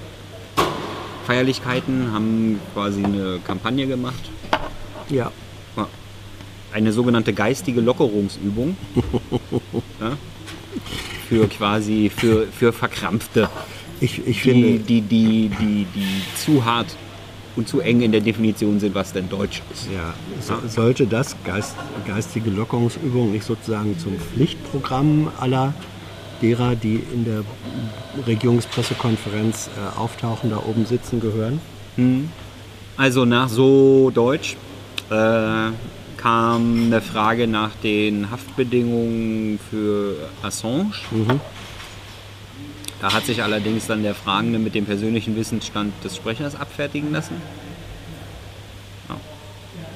Feierlichkeiten 1.26 2.12
haben 2.14 2.60
quasi 2.76 3.04
eine 3.04 3.40
Kampagne 3.44 3.88
gemacht. 3.88 4.30
Ja. 5.10 5.32
Eine 6.72 6.92
sogenannte 6.92 7.34
geistige 7.34 7.82
Lockerungsübung. 7.82 8.78
ja, 10.00 10.18
für 11.28 11.48
quasi 11.48 12.12
für, 12.16 12.46
für 12.46 12.72
Verkrampfte, 12.72 13.50
Ich, 14.02 14.20
ich 14.28 14.44
die, 14.44 14.50
finde, 14.52 14.80
die, 14.80 15.02
die, 15.02 15.50
die, 15.60 15.88
die 15.96 16.22
zu 16.36 16.64
hart 16.64 16.96
und 17.58 17.68
zu 17.68 17.82
eng 17.82 18.02
in 18.02 18.12
der 18.12 18.22
Definition 18.22 18.80
sind, 18.80 18.96
was 18.96 19.12
denn 19.12 19.28
Deutsch 19.30 19.62
ist. 19.74 19.88
ja, 19.92 20.14
so, 20.40 20.56
sollte 20.68 21.08
das 21.08 21.36
Geist, 21.44 21.76
geistige 22.08 22.52
Lockerungsübung 22.52 23.32
nicht 23.32 23.44
sozusagen 23.44 23.98
zum 24.00 24.18
Pflichtprogramm 24.18 25.30
aller 25.40 25.74
derer, 26.42 26.76
die 26.76 27.04
in 27.14 27.26
der 27.26 27.44
Regierungspressekonferenz 28.28 29.70
äh, 29.76 30.00
auftauchen, 30.00 30.52
da 30.52 30.58
oben 30.58 30.86
sitzen, 30.86 31.20
gehören? 31.20 31.60
Also 32.96 33.26
nach 33.26 33.50
so 33.50 34.12
Deutsch 34.14 34.56
äh, 35.10 35.72
kam 36.18 36.84
eine 36.86 37.02
Frage 37.02 37.48
nach 37.48 37.72
den 37.84 38.30
Haftbedingungen 38.30 39.60
für 39.70 40.30
Assange. 40.44 40.92
Da 43.02 43.14
hat 43.14 43.26
sich 43.26 43.44
allerdings 43.44 43.86
dann 43.88 44.02
der 44.04 44.16
Fragende 44.16 44.58
mit 44.60 44.74
dem 44.76 44.86
persönlichen 44.86 45.36
Wissensstand 45.36 45.94
des 46.04 46.16
Sprechers 46.16 46.56
abfertigen 46.56 47.12
lassen. 47.12 47.36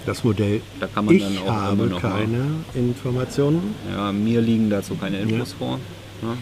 Das 0.06 0.24
Modell. 0.24 0.62
Da 0.80 0.88
kann 0.88 1.06
man 1.06 1.16
ich 1.16 1.22
dann 1.24 1.38
auch 1.38 1.42
immer 1.46 1.62
habe 1.62 1.76
noch 1.88 2.02
mal- 2.02 2.12
keine 2.12 2.46
Informationen. 2.74 3.76
Ja, 3.92 4.12
mir 4.12 4.42
liegen 4.42 4.70
dazu 4.70 4.96
keine 4.96 5.20
Infos 5.20 5.54
vor. 5.54 5.80
Ja. 6.24 6.36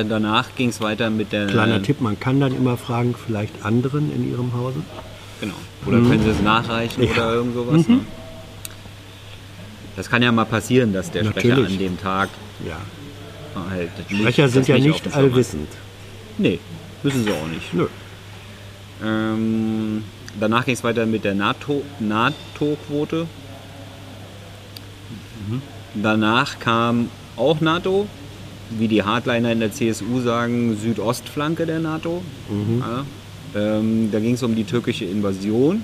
Äh, 0.00 0.04
danach 0.04 0.54
ging 0.56 0.68
es 0.68 0.80
weiter 0.80 1.10
mit 1.10 1.32
der. 1.32 1.46
Kleiner 1.48 1.82
Tipp, 1.82 2.00
man 2.00 2.18
kann 2.20 2.38
dann 2.38 2.54
immer 2.56 2.76
fragen, 2.76 3.14
vielleicht 3.26 3.64
anderen 3.64 4.14
in 4.14 4.30
ihrem 4.30 4.52
Hause. 4.52 4.82
Genau. 5.40 5.54
Oder 5.86 5.98
können 5.98 6.22
Sie 6.22 6.30
es 6.30 6.40
nachreichen 6.42 7.02
Ja. 7.02 7.10
oder 7.12 7.34
irgend 7.34 7.54
sowas. 7.54 7.88
Ne? 7.88 8.00
Das 9.96 10.08
kann 10.08 10.22
ja 10.22 10.30
mal 10.30 10.44
passieren, 10.44 10.92
dass 10.92 11.10
der 11.10 11.24
Sprecher 11.24 11.48
Natürlich. 11.48 11.72
an 11.72 11.78
dem 11.78 11.98
Tag 12.00 12.28
Ja. 12.68 12.76
Halt 13.54 13.90
Sprecher 14.08 14.48
sind 14.48 14.68
ja 14.68 14.78
nicht 14.78 15.14
allwissend. 15.14 15.68
Nee, 16.38 16.58
müssen 17.02 17.24
sie 17.24 17.30
auch 17.30 17.48
nicht. 17.48 17.74
Nö. 17.74 17.86
Ähm, 19.04 20.04
danach 20.38 20.64
ging 20.64 20.74
es 20.74 20.84
weiter 20.84 21.06
mit 21.06 21.24
der 21.24 21.34
NATO 21.34 21.82
NATO-Quote. 21.98 23.26
Danach 25.94 26.58
kam 26.60 27.08
auch 27.36 27.60
NATO, 27.60 28.06
wie 28.70 28.86
die 28.86 29.02
Hardliner 29.02 29.50
in 29.52 29.60
der 29.60 29.72
CSU 29.72 30.20
sagen, 30.20 30.76
Südostflanke 30.80 31.66
der 31.66 31.80
NATO. 31.80 32.22
Ja. 32.80 33.04
Ähm, 33.54 34.10
da 34.12 34.20
ging 34.20 34.34
es 34.34 34.42
um 34.42 34.54
die 34.54 34.64
türkische 34.64 35.04
Invasion. 35.04 35.82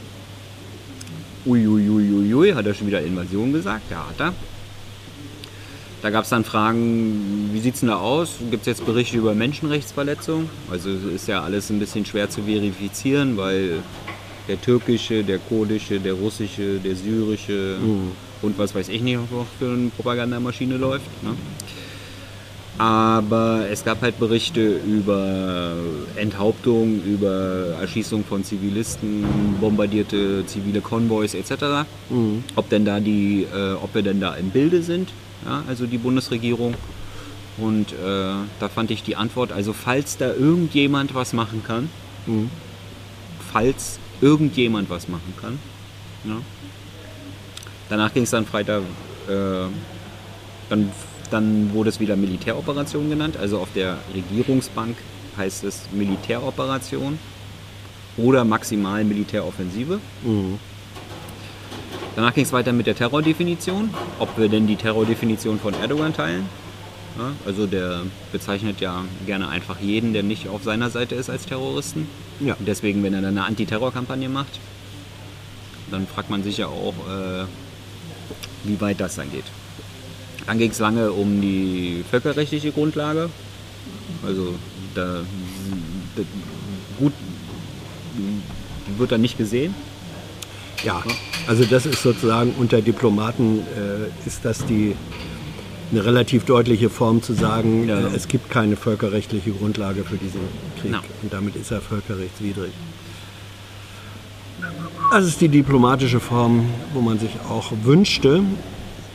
Uiuiuiui, 1.44 2.52
hat 2.52 2.66
er 2.66 2.74
schon 2.74 2.86
wieder 2.86 3.00
Invasion 3.00 3.52
gesagt? 3.52 3.90
Ja, 3.90 4.06
hat 4.08 4.20
er. 4.20 4.34
Da 6.02 6.10
gab 6.10 6.24
es 6.24 6.30
dann 6.30 6.44
Fragen, 6.44 7.50
wie 7.52 7.60
sieht 7.60 7.74
es 7.74 7.80
denn 7.80 7.88
da 7.88 7.96
aus? 7.96 8.34
Gibt 8.50 8.62
es 8.62 8.66
jetzt 8.66 8.86
Berichte 8.86 9.16
über 9.16 9.34
Menschenrechtsverletzungen? 9.34 10.48
Also 10.70 10.90
ist 10.90 11.26
ja 11.26 11.42
alles 11.42 11.70
ein 11.70 11.78
bisschen 11.78 12.04
schwer 12.04 12.28
zu 12.28 12.42
verifizieren, 12.42 13.36
weil 13.36 13.78
der 14.46 14.60
türkische, 14.60 15.24
der 15.24 15.38
kurdische, 15.38 15.98
der 15.98 16.12
russische, 16.12 16.78
der 16.78 16.94
syrische 16.94 17.76
und 18.42 18.58
was 18.58 18.74
weiß 18.74 18.88
ich 18.90 19.00
nicht, 19.02 19.18
was 19.30 19.46
für 19.58 19.72
eine 19.72 19.88
Propagandamaschine 19.88 20.76
läuft. 20.76 21.06
Ne? 21.22 21.30
Aber 22.78 23.64
es 23.70 23.82
gab 23.84 24.02
halt 24.02 24.18
Berichte 24.18 24.78
über 24.86 25.72
Enthauptung, 26.16 27.02
über 27.04 27.74
Erschießung 27.80 28.22
von 28.22 28.44
Zivilisten, 28.44 29.24
bombardierte 29.60 30.44
zivile 30.46 30.82
Konvois 30.82 31.32
etc. 31.34 31.86
Ob 32.54 32.68
denn 32.68 32.84
da 32.84 33.00
die, 33.00 33.46
äh, 33.50 33.72
ob 33.82 33.94
wir 33.94 34.02
denn 34.02 34.20
da 34.20 34.34
im 34.34 34.50
Bilde 34.50 34.82
sind, 34.82 35.08
ja, 35.46 35.62
also 35.66 35.86
die 35.86 35.98
Bundesregierung. 35.98 36.74
Und 37.56 37.92
äh, 37.92 37.94
da 38.60 38.68
fand 38.68 38.90
ich 38.90 39.02
die 39.02 39.16
Antwort, 39.16 39.50
also 39.50 39.72
falls 39.72 40.18
da 40.18 40.34
irgendjemand 40.34 41.14
was 41.14 41.32
machen 41.32 41.62
kann, 41.66 41.88
falls 43.52 43.98
irgendjemand 44.20 44.90
was 44.90 45.08
machen 45.08 45.32
kann, 45.40 45.58
ja. 46.24 46.36
danach 47.88 48.12
ging 48.12 48.24
es 48.24 48.30
dann 48.30 48.44
Freitag, 48.44 48.82
äh, 49.28 49.68
dann, 50.68 50.92
dann 51.30 51.72
wurde 51.72 51.88
es 51.88 51.98
wieder 51.98 52.16
Militäroperation 52.16 53.08
genannt, 53.08 53.38
also 53.38 53.58
auf 53.58 53.68
der 53.74 53.98
Regierungsbank 54.14 54.96
heißt 55.38 55.64
es 55.64 55.84
Militäroperation 55.92 57.18
oder 58.18 58.44
maximal 58.44 59.02
Militäroffensive. 59.04 60.00
Danach 62.16 62.32
ging 62.32 62.44
es 62.44 62.52
weiter 62.52 62.72
mit 62.72 62.86
der 62.86 62.96
Terrordefinition, 62.96 63.90
ob 64.18 64.38
wir 64.38 64.48
denn 64.48 64.66
die 64.66 64.76
Terrordefinition 64.76 65.60
von 65.60 65.74
Erdogan 65.74 66.14
teilen. 66.14 66.48
Ja, 67.18 67.32
also 67.44 67.66
der 67.66 68.02
bezeichnet 68.32 68.80
ja 68.80 69.04
gerne 69.26 69.48
einfach 69.48 69.78
jeden, 69.80 70.14
der 70.14 70.22
nicht 70.22 70.48
auf 70.48 70.64
seiner 70.64 70.88
Seite 70.88 71.14
ist, 71.14 71.28
als 71.28 71.44
Terroristen. 71.44 72.08
Ja. 72.40 72.54
Und 72.54 72.66
deswegen, 72.66 73.02
wenn 73.02 73.12
er 73.12 73.20
dann 73.20 73.36
eine 73.36 73.46
Antiterrorkampagne 73.46 74.30
macht, 74.30 74.60
dann 75.90 76.06
fragt 76.06 76.30
man 76.30 76.42
sich 76.42 76.56
ja 76.56 76.68
auch, 76.68 76.94
äh, 77.06 77.44
wie 78.64 78.80
weit 78.80 78.98
das 78.98 79.16
dann 79.16 79.30
geht. 79.30 79.44
Dann 80.46 80.58
ging 80.58 80.70
es 80.70 80.78
lange 80.78 81.12
um 81.12 81.42
die 81.42 82.02
völkerrechtliche 82.10 82.72
Grundlage. 82.72 83.28
Also 84.26 84.54
da, 84.94 85.20
da 86.16 86.22
gut 86.98 87.12
wird 88.96 89.12
dann 89.12 89.20
nicht 89.20 89.36
gesehen. 89.36 89.74
Ja, 90.84 91.02
also 91.46 91.64
das 91.64 91.86
ist 91.86 92.02
sozusagen 92.02 92.52
unter 92.58 92.80
Diplomaten 92.82 93.60
äh, 93.60 94.26
ist 94.28 94.44
das 94.44 94.64
die 94.66 94.94
eine 95.92 96.04
relativ 96.04 96.44
deutliche 96.44 96.90
Form 96.90 97.22
zu 97.22 97.32
sagen, 97.32 97.88
Ja. 97.88 98.00
äh, 98.00 98.14
es 98.14 98.26
gibt 98.28 98.50
keine 98.50 98.76
völkerrechtliche 98.76 99.52
Grundlage 99.52 100.04
für 100.04 100.16
diesen 100.16 100.40
Krieg 100.80 100.92
Ja. 100.92 101.02
und 101.22 101.32
damit 101.32 101.54
ist 101.56 101.70
er 101.70 101.80
völkerrechtswidrig. 101.80 102.72
Das 105.12 105.24
ist 105.26 105.40
die 105.40 105.48
diplomatische 105.48 106.18
Form, 106.20 106.64
wo 106.92 107.00
man 107.00 107.18
sich 107.18 107.30
auch 107.48 107.72
wünschte, 107.84 108.42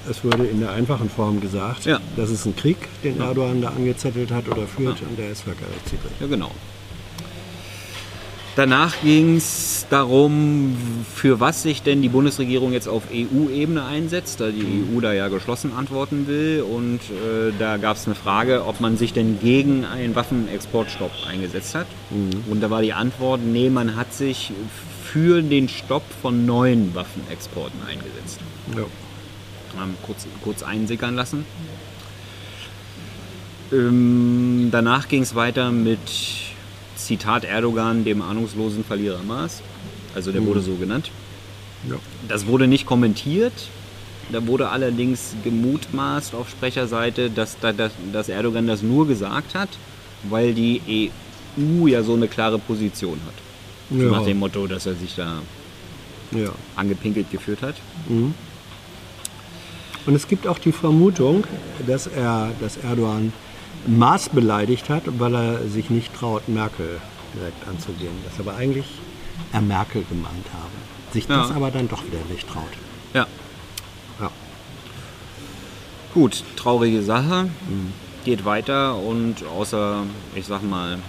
es 0.10 0.24
wurde 0.24 0.46
in 0.46 0.60
der 0.62 0.72
einfachen 0.72 1.10
Form 1.10 1.42
gesagt, 1.42 1.86
Ja. 1.86 2.00
das 2.16 2.30
ist 2.30 2.46
ein 2.46 2.56
Krieg, 2.56 2.78
den 3.04 3.20
Erdogan 3.20 3.62
da 3.62 3.70
angezettelt 3.70 4.32
hat 4.32 4.48
oder 4.48 4.66
führt 4.68 5.02
und 5.02 5.18
der 5.20 5.32
ist 5.32 5.42
völkerrechtswidrig. 5.42 6.12
Ja, 6.20 6.28
genau. 6.28 6.52
Danach 8.62 9.02
ging 9.02 9.38
es 9.38 9.88
darum, 9.90 10.78
für 11.16 11.40
was 11.40 11.64
sich 11.64 11.82
denn 11.82 12.04
die 12.04 12.10
Bundesregierung 12.10 12.74
jetzt 12.74 12.88
auf 12.88 13.06
EU-Ebene 13.12 13.84
einsetzt, 13.84 14.40
da 14.40 14.52
die 14.52 14.84
EU 14.84 15.02
da 15.02 15.14
ja 15.14 15.30
geschlossen 15.30 15.74
antworten 15.76 16.28
will. 16.28 16.62
Und 16.62 17.00
äh, 17.00 17.54
da 17.58 17.78
gab 17.78 17.98
es 17.98 18.06
eine 18.06 18.14
Frage, 18.14 18.68
ob 18.68 18.80
man 18.80 18.98
sich 18.98 19.14
denn 19.14 19.40
gegen 19.40 19.84
einen 19.84 20.14
Waffenexportstopp 20.14 21.10
eingesetzt 21.28 21.74
hat. 21.74 21.88
Und 22.52 22.62
da 22.62 22.70
war 22.70 22.84
die 22.84 22.94
Antwort, 22.94 23.42
nee, 23.44 23.72
man 23.72 23.96
hat 23.96 24.14
sich 24.14 24.54
für 25.06 25.42
den 25.42 25.68
Stopp 25.68 26.04
von 26.22 26.46
neuen 26.46 26.94
Waffenexporten 26.94 27.80
eingesetzt. 27.90 28.42
Ja. 28.76 28.84
Ähm, 29.82 29.96
kurz, 30.04 30.28
kurz 30.44 30.62
einsickern 30.62 31.16
lassen. 31.16 31.46
Ähm, 33.72 34.70
danach 34.72 35.08
ging 35.08 35.24
es 35.24 35.34
weiter 35.34 35.72
mit 35.72 35.98
Zitat 37.06 37.44
Erdogan, 37.46 38.04
dem 38.04 38.22
ahnungslosen 38.22 38.84
Verlierer 38.84 39.24
Maß. 39.24 39.62
Also 40.16 40.32
der 40.32 40.46
wurde 40.46 40.62
so 40.62 40.76
genannt. 40.76 41.10
Ja. 41.90 41.96
Das 42.28 42.46
wurde 42.48 42.68
nicht 42.68 42.86
kommentiert. 42.86 43.54
Da 44.32 44.46
wurde 44.48 44.70
allerdings 44.70 45.36
gemutmaßt 45.44 46.36
auf 46.36 46.50
Sprecherseite, 46.50 47.30
dass, 47.30 47.58
da- 47.60 47.74
dass, 47.74 47.92
dass 48.14 48.30
Erdogan 48.30 48.68
das 48.68 48.82
nur 48.82 49.08
gesagt 49.08 49.56
hat, 49.56 49.70
weil 50.30 50.54
die 50.54 51.10
EU 51.60 51.88
ja 51.88 52.04
so 52.04 52.14
eine 52.14 52.28
klare 52.28 52.60
Position 52.60 53.20
hat. 53.26 53.98
Ja. 54.00 54.10
Nach 54.10 54.24
dem 54.24 54.40
Motto, 54.40 54.68
dass 54.68 54.86
er 54.86 54.96
sich 54.96 55.16
da 55.16 55.42
Ja. 56.34 56.50
angepinkelt 56.78 57.30
geführt 57.32 57.62
hat. 57.62 57.76
Und 60.06 60.16
es 60.16 60.28
gibt 60.28 60.48
auch 60.48 60.58
die 60.60 60.72
Vermutung, 60.72 61.46
dass 61.88 62.08
er, 62.08 62.52
dass 62.62 62.78
Erdogan 62.78 63.34
Maß 63.88 64.30
beleidigt 64.30 64.90
hat, 64.90 65.04
weil 65.20 65.34
er 65.36 65.68
sich 65.68 65.90
nicht 65.90 66.14
traut, 66.14 66.48
Merkel 66.48 67.00
direkt 67.36 67.68
anzugehen. 67.68 68.14
Dass 68.30 68.40
aber 68.40 68.56
eigentlich 68.58 68.86
er 69.54 69.62
Merkel 69.62 70.04
gemeint 70.10 70.46
habe. 70.54 70.72
Sich 71.14 71.28
das 71.28 71.50
Ja. 71.50 71.56
aber 71.56 71.72
dann 71.72 71.88
doch 71.90 72.04
wieder 72.06 72.20
nicht 72.30 72.48
traut. 72.48 72.64
Ja. 73.14 73.28
Ja. 74.20 74.30
Gut, 76.14 76.44
traurige 76.56 77.02
Sache. 77.02 77.50
Geht 78.26 78.46
weiter 78.46 78.98
und 78.98 79.44
außer, 79.46 80.04
ich 80.36 80.46
sag 80.46 80.62
mal, 80.64 81.00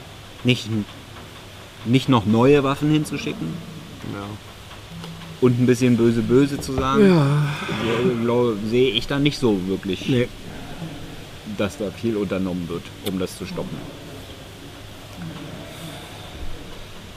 nicht, 0.45 0.69
nicht 1.85 2.09
noch 2.09 2.25
neue 2.25 2.65
Waffen 2.65 2.91
hinzuschicken 2.91 3.49
Ja. 4.15 4.25
und 5.41 5.61
ein 5.61 5.67
bisschen 5.67 5.97
böse 5.97 6.23
böse 6.23 6.61
zu 6.61 6.73
sagen, 6.73 7.07
ja. 7.09 8.57
sehe 8.69 8.91
ich 8.93 9.07
da 9.07 9.19
nicht 9.19 9.39
so 9.39 9.59
wirklich 9.67 10.09
Nee. 10.09 10.29
Dass 11.59 11.79
da 11.79 11.91
viel 11.91 12.17
unternommen 12.17 12.69
wird, 12.69 12.83
um 13.07 13.19
das 13.19 13.37
zu 13.39 13.47
stoppen. 13.47 13.77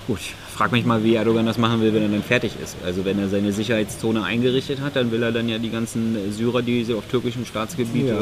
Gut, 0.08 0.20
frag 0.56 0.72
mich 0.72 0.86
mal, 0.86 1.04
wie 1.04 1.16
Erdogan 1.16 1.48
das 1.48 1.58
machen 1.58 1.82
will, 1.82 1.92
wenn 1.94 2.04
er 2.04 2.10
dann 2.10 2.22
fertig 2.22 2.52
ist. 2.64 2.76
Also 2.86 3.06
wenn 3.06 3.18
er 3.18 3.28
seine 3.28 3.52
Sicherheitszone 3.52 4.24
eingerichtet 4.24 4.80
hat, 4.82 4.96
dann 4.96 5.12
will 5.12 5.24
er 5.24 5.32
dann 5.32 5.50
ja 5.50 5.58
die 5.58 5.72
ganzen 5.72 6.32
Syrer, 6.32 6.62
die 6.62 6.84
sich 6.84 6.94
auf 6.96 7.06
türkischem 7.10 7.44
Staatsgebiet 7.46 8.08
Ja. 8.10 8.14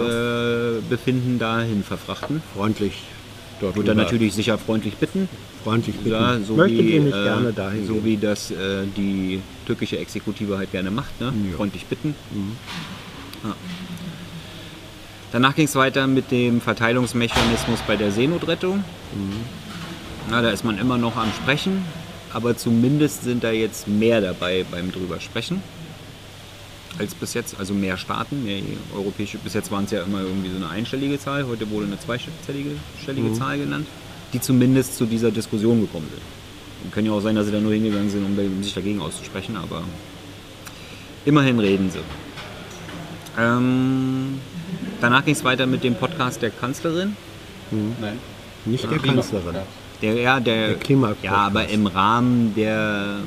äh, 0.78 0.82
befinden, 0.90 1.40
dahin 1.40 1.84
verfrachten. 1.84 2.42
Freundlich 2.56 2.94
dort 3.60 3.76
Wird 3.76 3.90
er 3.90 3.96
natürlich 3.96 4.34
sicher 4.34 4.58
freundlich 4.58 4.96
bitten. 4.96 5.28
freundlich 5.66 5.98
bitten. 5.98 6.12
Ja, 6.12 6.40
so 6.40 6.56
Möchte 6.56 6.78
wie, 6.78 6.92
ihr 6.96 7.02
nicht 7.02 7.16
äh, 7.18 7.24
gerne 7.24 7.52
dahin 7.52 7.86
so 7.86 7.96
gehen. 7.96 8.06
wie 8.06 8.18
das 8.18 8.52
äh, 8.52 8.56
die 8.96 9.42
türkische 9.66 9.98
Exekutive 9.98 10.58
halt 10.58 10.72
gerne 10.72 10.90
macht, 10.90 11.20
ne? 11.20 11.28
Ja. 11.28 11.32
Mhm. 11.34 11.54
freundlich 11.56 11.86
bitten. 11.86 12.16
Ja. 13.44 13.56
Danach 15.34 15.56
ging 15.56 15.66
es 15.66 15.74
weiter 15.74 16.06
mit 16.06 16.30
dem 16.30 16.62
Verteilungsmechanismus 16.62 17.80
bei 17.88 17.96
der 17.96 18.12
Seenotrettung. 18.12 18.78
Mhm. 18.78 19.42
Na, 20.30 20.44
da 20.44 20.52
ist 20.52 20.64
man 20.64 20.78
immer 20.78 21.00
noch 21.00 21.18
am 21.18 21.34
Sprechen, 21.34 21.84
aber 22.32 22.56
zumindest 22.56 23.24
sind 23.24 23.44
da 23.44 23.52
jetzt 23.52 23.88
mehr 23.88 24.22
dabei 24.22 24.64
beim 24.70 24.92
drüber 24.92 25.20
sprechen 25.20 25.62
als 27.00 27.16
bis 27.16 27.34
jetzt, 27.34 27.60
also 27.60 27.74
mehr 27.74 27.98
Staaten, 27.98 28.44
mehr 28.44 28.62
europäische. 28.96 29.40
Bis 29.40 29.56
jetzt 29.56 29.72
waren 29.72 29.86
es 29.86 29.92
ja 29.92 30.04
immer 30.04 30.22
irgendwie 30.22 30.52
so 30.52 30.58
eine 30.58 30.70
einstellige 30.70 31.20
Zahl, 31.20 31.48
heute 31.48 31.68
wurde 31.72 31.88
eine 31.88 32.00
zweistellige 32.00 32.72
stellige 33.02 33.30
Mhm. 33.30 33.36
Zahl 33.36 33.58
genannt, 33.58 33.88
die 34.32 34.40
zumindest 34.40 34.98
zu 34.98 35.08
dieser 35.08 35.32
Diskussion 35.32 35.82
gekommen 35.82 36.08
sind. 36.12 36.22
Und 36.84 36.94
können 36.94 37.08
ja 37.08 37.14
auch 37.14 37.22
sein, 37.22 37.36
dass 37.36 37.48
sie 37.48 37.52
da 37.52 37.60
nur 37.60 37.74
hingegangen 37.74 38.12
sind, 38.12 38.24
um, 38.24 38.38
um 38.38 38.64
sich 38.64 38.76
dagegen 38.76 39.02
auszusprechen, 39.02 39.56
aber 39.58 39.82
immerhin 41.26 41.60
reden 41.60 41.90
sie. 41.90 42.02
Ähm, 43.40 44.40
danach 45.04 45.26
ging 45.26 45.36
es 45.36 45.44
weiter 45.44 45.66
mit 45.66 45.84
dem 45.84 45.96
Podcast 45.96 46.42
der 46.42 46.50
Kanzlerin. 46.50 47.16
Nein. 47.72 48.20
Nicht 48.66 48.90
der 48.90 49.00
Kanzlerin. 49.00 49.56
Der, 50.02 50.14
ja, 50.16 50.40
der, 50.40 50.70
Der 50.70 50.76
Klimapodcast. 50.78 51.24
Ja, 51.24 51.34
aber 51.34 51.68
im 51.68 51.88
Rahmen 51.88 52.54
der 52.56 53.18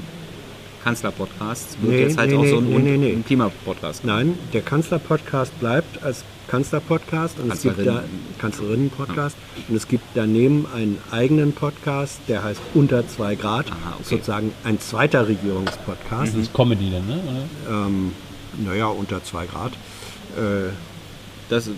Kanzlerpodcasts 0.84 1.76
wird 1.80 1.92
Nee, 1.92 2.02
jetzt 2.02 2.18
halt 2.18 2.30
nee, 2.30 2.36
auch 2.36 2.46
so 2.46 2.58
ein, 2.58 2.68
nee, 2.68 2.78
nee, 2.78 2.96
nee. 2.96 3.12
ein 3.12 3.24
Klimapodcast. 3.24 4.04
Nein, 4.04 4.38
der 4.52 4.62
Kanzler-Podcast 4.62 5.58
bleibt 5.58 6.02
als 6.02 6.24
Kanzler-Podcast 6.48 7.40
und 7.40 7.52
es 7.52 7.62
gibt 7.62 7.78
da 7.80 7.84
Kanzlerin. 7.84 8.10
Kanzlerinnen-Podcast 8.38 9.36
und 9.68 9.76
es 9.76 9.88
gibt 9.88 10.04
daneben 10.14 10.66
einen 10.74 10.98
eigenen 11.10 11.52
Podcast, 11.52 12.20
der 12.28 12.44
heißt 12.44 12.60
Unter 12.74 13.06
zwei 13.08 13.34
Grad, 13.34 13.66
Aha, 13.70 13.94
okay. 13.94 14.04
sozusagen 14.04 14.52
ein 14.64 14.78
zweiter 14.80 15.28
Regierungspodcast. 15.28 16.34
Das 16.34 16.40
ist 16.42 16.54
Comedy 16.54 16.90
dann, 16.90 17.06
ne? 17.06 17.20
Oder? 17.66 17.86
Ähm, 17.86 18.12
naja, 18.64 18.86
unter 18.86 19.22
zwei 19.24 19.46
Grad. 19.46 19.72
Äh, 20.36 20.70
Das 21.48 21.66
ist 21.66 21.74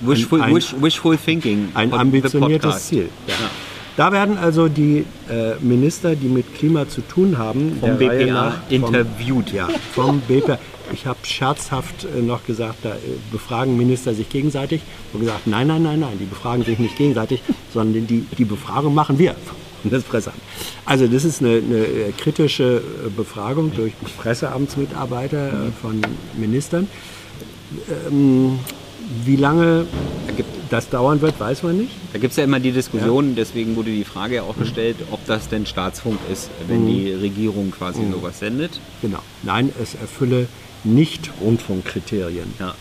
wishful, 0.00 0.40
Ein- 0.40 0.50
ein- 0.50 0.56
wish, 0.56 0.74
wishful 0.80 1.16
thinking. 1.16 1.68
ein 1.74 1.92
ambitioniertes. 1.92 2.86
Ziel. 2.88 3.08
Ja. 3.26 3.34
Ja. 3.34 3.50
Da 3.96 4.12
werden 4.12 4.38
also 4.38 4.68
die 4.68 5.04
äh, 5.28 5.54
Minister, 5.60 6.14
die 6.14 6.28
mit 6.28 6.54
Klima 6.54 6.88
zu 6.88 7.00
tun 7.00 7.36
haben, 7.36 7.78
Vom 7.80 7.98
BPA 7.98 8.26
nach 8.26 8.54
vom- 8.62 8.70
interviewt. 8.70 9.52
Ja, 9.52 9.68
vom 9.92 10.20
BPA. 10.20 10.58
Ich 10.92 11.04
habe 11.04 11.18
scherzhaft 11.24 12.04
äh, 12.04 12.22
noch 12.22 12.44
gesagt, 12.46 12.76
da 12.84 12.90
äh, 12.90 12.94
befragen 13.32 13.76
Minister 13.76 14.14
sich 14.14 14.28
gegenseitig. 14.28 14.82
Und 15.12 15.20
gesagt, 15.20 15.46
nein, 15.48 15.66
nein, 15.66 15.82
nein, 15.82 15.98
nein, 16.00 16.16
die 16.20 16.26
befragen 16.26 16.64
sich 16.64 16.78
nicht 16.78 16.96
gegenseitig, 16.96 17.42
sondern 17.74 18.06
die, 18.06 18.24
die 18.38 18.44
Befragung 18.44 18.94
machen 18.94 19.18
wir. 19.18 19.34
Und 19.82 19.92
das 19.92 20.02
Presseamt. 20.04 20.36
Also 20.84 21.06
das 21.08 21.24
ist 21.24 21.40
eine, 21.40 21.56
eine 21.56 21.78
äh, 21.84 22.12
kritische 22.16 22.80
Befragung 23.16 23.72
durch 23.74 23.92
Presseamtsmitarbeiter 24.20 25.50
von 25.82 26.00
Ministern. 26.36 26.88
Ähm, 28.08 28.58
wie 29.24 29.36
lange 29.36 29.86
das 30.70 30.90
dauern 30.90 31.20
wird, 31.22 31.40
weiß 31.40 31.62
man 31.62 31.78
nicht. 31.78 31.92
Da 32.12 32.18
gibt 32.18 32.32
es 32.32 32.36
ja 32.36 32.44
immer 32.44 32.60
die 32.60 32.72
Diskussion, 32.72 33.34
deswegen 33.34 33.74
wurde 33.76 33.90
die 33.90 34.04
Frage 34.04 34.36
ja 34.36 34.42
auch 34.42 34.56
gestellt, 34.56 34.96
ob 35.10 35.24
das 35.26 35.48
denn 35.48 35.64
Staatsfunk 35.64 36.18
ist, 36.30 36.50
wenn 36.66 36.84
Mhm. 36.84 36.88
die 36.88 37.12
Regierung 37.12 37.70
quasi 37.70 38.02
sowas 38.10 38.38
sendet. 38.38 38.78
Genau. 39.00 39.20
Nein, 39.42 39.72
es 39.82 39.94
erfülle 39.94 40.46
nicht 40.84 41.30
Rundfunkkriterien. 41.40 42.52
Ja. 42.60 42.74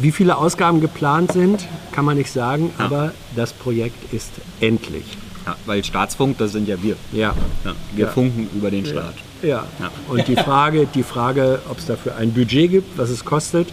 Wie 0.00 0.12
viele 0.12 0.36
Ausgaben 0.36 0.80
geplant 0.80 1.32
sind, 1.32 1.66
kann 1.92 2.04
man 2.04 2.16
nicht 2.16 2.30
sagen, 2.30 2.70
Ja. 2.78 2.84
aber 2.84 3.12
das 3.34 3.52
Projekt 3.52 4.12
ist 4.12 4.30
endlich. 4.60 5.04
Ja, 5.50 5.56
weil 5.66 5.84
Staatsfunk, 5.84 6.38
das 6.38 6.52
sind 6.52 6.68
ja 6.68 6.82
wir. 6.82 6.96
Ja. 7.12 7.34
Ja, 7.64 7.74
wir 7.94 8.06
Ja. 8.06 8.10
funken 8.10 8.48
über 8.54 8.70
den 8.70 8.86
Staat. 8.86 9.14
Ja. 9.42 9.66
Und 10.08 10.28
die 10.28 10.36
Frage, 10.36 10.86
die 10.94 11.02
Frage, 11.02 11.60
ob 11.70 11.78
es 11.78 11.86
dafür 11.86 12.16
ein 12.16 12.32
Budget 12.32 12.70
gibt, 12.70 12.98
was 12.98 13.10
es 13.10 13.24
kostet, 13.24 13.68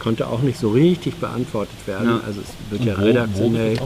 konnte 0.00 0.26
auch 0.26 0.40
nicht 0.42 0.58
so 0.58 0.70
richtig 0.70 1.14
beantwortet 1.16 1.76
werden. 1.86 2.20
Also 2.26 2.40
es 2.40 2.70
wird 2.72 2.84
ja 2.84 2.94
redaktionell, 2.94 3.78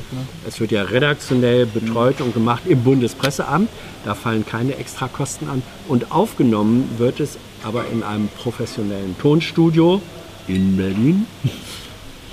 es 0.48 0.58
wird 0.60 0.72
ja 0.72 0.82
redaktionell 0.82 1.66
betreut 1.66 2.22
und 2.22 2.32
gemacht 2.32 2.62
im 2.66 2.82
Bundespresseamt. 2.82 3.68
Da 4.06 4.14
fallen 4.14 4.46
keine 4.46 4.76
Extrakosten 4.76 5.48
an. 5.50 5.62
Und 5.88 6.10
aufgenommen 6.12 6.88
wird 6.96 7.20
es 7.20 7.36
aber 7.64 7.84
in 7.92 8.02
einem 8.02 8.28
professionellen 8.42 9.14
Tonstudio 9.18 10.00
in 10.48 10.76
Berlin. 10.78 11.26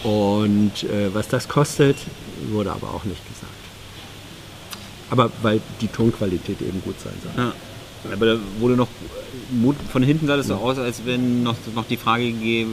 Und 0.03 0.83
äh, 0.83 1.13
was 1.13 1.27
das 1.27 1.47
kostet, 1.49 1.97
wurde 2.51 2.71
aber 2.71 2.87
auch 2.87 3.03
nicht 3.03 3.21
gesagt. 3.27 3.52
Aber 5.13 5.29
weil 5.43 5.61
die 5.79 5.87
Tonqualität 5.87 6.59
eben 6.61 6.81
gut 6.83 6.95
sein 6.99 7.13
soll. 7.23 7.31
Ja. 7.45 7.53
Aber 8.11 8.25
da 8.25 8.35
wurde 8.59 8.75
noch, 8.75 8.87
von 9.91 10.03
hinten 10.03 10.27
sah 10.27 10.35
das 10.35 10.47
so 10.47 10.55
aus, 10.55 10.77
als 10.77 11.01
wenn 11.05 11.43
noch, 11.43 11.55
noch 11.75 11.85
die 11.85 11.95
Frage 11.95 12.31
ge 12.31 12.65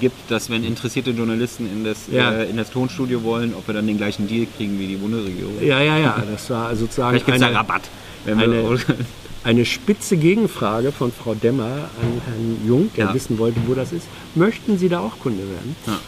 gibt, 0.00 0.28
dass 0.30 0.50
wenn 0.50 0.64
interessierte 0.64 1.10
Journalisten 1.10 1.66
in 1.70 1.84
das, 1.84 1.98
Ja. 2.10 2.32
äh, 2.32 2.50
in 2.50 2.56
das 2.56 2.70
Tonstudio 2.70 3.22
wollen, 3.22 3.54
ob 3.54 3.66
wir 3.68 3.74
dann 3.74 3.86
den 3.86 3.96
gleichen 3.98 4.26
Deal 4.26 4.46
kriegen 4.56 4.78
wie 4.80 4.88
die 4.88 4.96
Bundesregierung. 4.96 5.52
Ja, 5.62 5.80
ja, 5.80 5.98
ja. 5.98 6.22
Das 6.32 6.50
war 6.50 6.74
sozusagen 6.74 7.10
Vielleicht 7.10 7.26
gibt 7.26 7.36
es 7.36 7.40
da 7.42 7.46
eine, 7.48 7.56
Rabatt. 7.56 7.82
Eine, 8.26 8.76
eine 9.44 9.64
spitze 9.64 10.16
Gegenfrage 10.16 10.90
von 10.90 11.12
Frau 11.12 11.34
Demmer 11.34 11.64
an 11.64 12.20
Herrn 12.26 12.58
Jung, 12.66 12.90
der 12.96 13.06
Ja. 13.06 13.14
wissen 13.14 13.38
wollte, 13.38 13.60
wo 13.66 13.74
das 13.74 13.92
ist. 13.92 14.06
Möchten 14.34 14.78
Sie 14.78 14.88
da 14.88 14.98
auch 15.00 15.18
Kunde 15.20 15.42
werden? 15.48 15.76
Ja. 15.86 16.00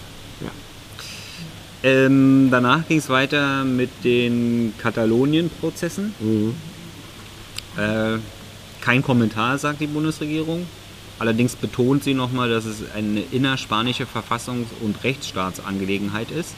Ähm, 1.85 2.49
danach 2.51 2.89
ging 2.89 2.97
es 2.97 3.11
weiter 3.11 3.63
mit 3.63 3.91
den 4.05 4.73
Katalonien-Prozessen. 4.79 6.15
Mhm. 6.19 6.55
Äh, 7.77 8.19
kein 8.81 9.03
Kommentar, 9.03 9.59
sagt 9.59 9.83
die 9.83 9.87
Bundesregierung. 9.87 10.67
Allerdings 11.19 11.57
betont 11.57 12.03
sie 12.03 12.15
nochmal, 12.15 12.49
dass 12.49 12.65
es 12.65 12.91
eine 12.95 13.21
innerspanische 13.21 14.05
Verfassungs- 14.05 14.73
und 14.81 15.05
Rechtsstaatsangelegenheit 15.05 16.31
ist 16.31 16.55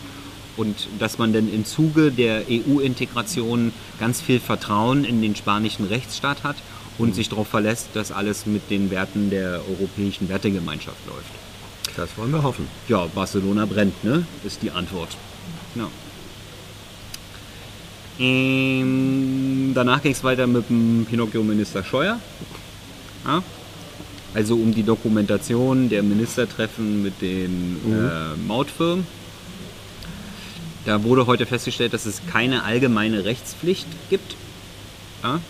und 0.56 0.86
dass 1.00 1.18
man 1.18 1.32
denn 1.32 1.52
im 1.52 1.64
Zuge 1.64 2.12
der 2.12 2.44
EU-Integration 2.48 3.72
ganz 3.98 4.20
viel 4.20 4.38
Vertrauen 4.38 5.04
in 5.04 5.20
den 5.22 5.34
spanischen 5.34 5.86
Rechtsstaat 5.86 6.44
hat 6.44 6.56
und 6.98 7.16
sich 7.16 7.28
darauf 7.28 7.48
verlässt, 7.48 7.88
dass 7.94 8.12
alles 8.12 8.46
mit 8.46 8.70
den 8.70 8.90
Werten 8.90 9.28
der 9.30 9.60
europäischen 9.68 10.28
Wertegemeinschaft 10.28 11.04
läuft. 11.06 11.36
Das 11.96 12.16
wollen 12.16 12.30
wir 12.30 12.42
hoffen. 12.42 12.68
Ja, 12.88 13.06
Barcelona 13.06 13.64
brennt, 13.64 14.04
ne? 14.04 14.26
Ist 14.44 14.62
die 14.62 14.70
Antwort. 14.70 15.16
Ja. 15.74 15.88
Ähm, 18.18 19.72
danach 19.74 20.02
ging 20.02 20.12
es 20.12 20.22
weiter 20.22 20.46
mit 20.46 20.68
dem 20.68 21.06
Pinocchio-Minister 21.09 21.82
Scheuer. 21.82 22.20
Ja. 23.26 23.42
Also 24.35 24.54
um 24.54 24.74
die 24.74 24.82
Dokumentation 24.82 25.88
der 25.88 26.02
Ministertreffen 26.02 27.02
mit 27.02 27.22
den 27.22 27.78
äh, 27.87 28.37
Mautfirmen. 28.46 29.06
Da 30.85 31.02
wurde 31.02 31.26
heute 31.26 31.46
festgestellt, 31.46 31.94
dass 31.94 32.04
es 32.04 32.20
keine 32.30 32.64
allgemeine 32.64 33.24
Rechtspflicht 33.24 33.87
gibt. 34.11 34.37
Ja. 35.22 35.40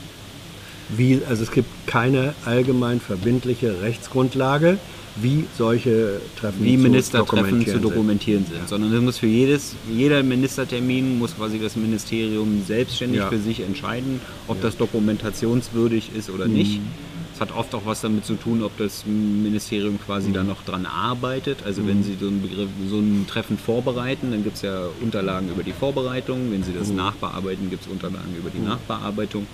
Wie, 0.88 1.20
also 1.28 1.42
es 1.42 1.50
gibt 1.50 1.68
keine 1.88 2.34
allgemein 2.44 3.00
verbindliche 3.00 3.82
Rechtsgrundlage, 3.82 4.78
wie 5.22 5.44
solche 5.56 6.20
Treffen 6.38 6.62
wie 6.64 6.76
zu 6.76 6.82
Ministertreffen 6.82 7.44
dokumentieren 7.44 7.82
zu 7.82 7.88
dokumentieren 7.88 8.46
sind, 8.46 8.68
sondern 8.68 8.92
es 8.92 9.00
muss 9.00 9.18
für 9.18 9.26
jedes, 9.26 9.74
jeder 9.90 10.22
Ministertermin 10.22 11.18
muss 11.18 11.36
quasi 11.36 11.58
das 11.58 11.76
Ministerium 11.76 12.62
selbstständig 12.66 13.20
Ja. 13.20 13.28
für 13.28 13.38
sich 13.38 13.60
entscheiden, 13.60 14.20
ob 14.48 14.60
das 14.60 14.76
dokumentationswürdig 14.76 16.10
ist 16.16 16.30
oder 16.30 16.46
nicht. 16.46 16.80
Mhm. 16.80 16.86
Es 17.34 17.40
hat 17.40 17.54
oft 17.54 17.74
auch 17.74 17.84
was 17.84 18.00
damit 18.00 18.24
zu 18.24 18.34
tun, 18.36 18.62
ob 18.62 18.76
das 18.78 19.04
Ministerium 19.06 19.98
quasi 20.04 20.28
Mhm. 20.30 20.34
da 20.34 20.42
noch 20.44 20.62
dran 20.64 20.86
arbeitet. 20.86 21.58
Also 21.66 21.86
wenn 21.86 22.02
Sie 22.02 22.16
so 22.18 22.28
ein, 22.28 22.40
Begriff, 22.40 22.68
so 22.88 22.96
ein 22.98 23.26
Treffen 23.28 23.58
vorbereiten, 23.58 24.30
dann 24.30 24.42
gibt 24.42 24.56
es 24.56 24.62
ja 24.62 24.86
Unterlagen 25.02 25.50
über 25.50 25.62
die 25.62 25.72
Vorbereitung. 25.72 26.50
Wenn 26.50 26.62
Sie 26.62 26.72
das 26.72 26.88
Mhm. 26.88 26.96
nachbearbeiten, 26.96 27.68
gibt 27.68 27.84
es 27.84 27.92
Unterlagen 27.92 28.34
über 28.38 28.48
die 28.48 28.60
Nachbearbeitung. 28.66 29.46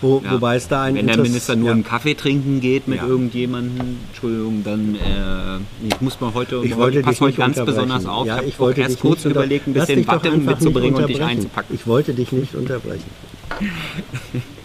Wo, 0.00 0.22
Ja. 0.24 0.32
Wobei 0.32 0.56
es 0.56 0.68
da 0.68 0.82
ein 0.84 0.94
Wenn 0.94 1.06
der 1.06 1.18
Minister 1.18 1.56
nur 1.56 1.68
ja. 1.68 1.72
einen 1.74 1.84
Kaffee 1.84 2.14
trinken 2.14 2.60
geht 2.60 2.88
mit 2.88 2.98
Ja. 2.98 3.06
irgendjemandem, 3.06 3.96
Entschuldigung, 4.08 4.62
dann 4.64 4.94
äh, 4.94 5.86
ich 5.88 6.00
muss 6.00 6.20
mal 6.20 6.32
heute, 6.34 6.62
Ich 6.64 6.76
wollte 6.76 7.00
pass 7.00 7.14
dich 7.14 7.20
heute 7.20 7.36
ganz 7.36 7.62
besonders 7.64 8.06
auf. 8.06 8.26
Ja, 8.26 8.40
ich 8.40 8.48
ich 8.48 8.52
habe 8.54 8.58
wollte 8.64 8.80
erst 8.82 9.00
kurz 9.00 9.24
überlegt, 9.24 9.66
ein 9.66 9.74
bisschen 9.74 10.06
Watte 10.06 10.30
mitzubringen 10.30 10.94
und 10.94 11.08
dich 11.08 11.22
einzupacken. 11.22 11.74
Ich 11.74 11.86
wollte 11.86 12.14
dich 12.14 12.32
nicht 12.32 12.54
unterbrechen. 12.54 13.04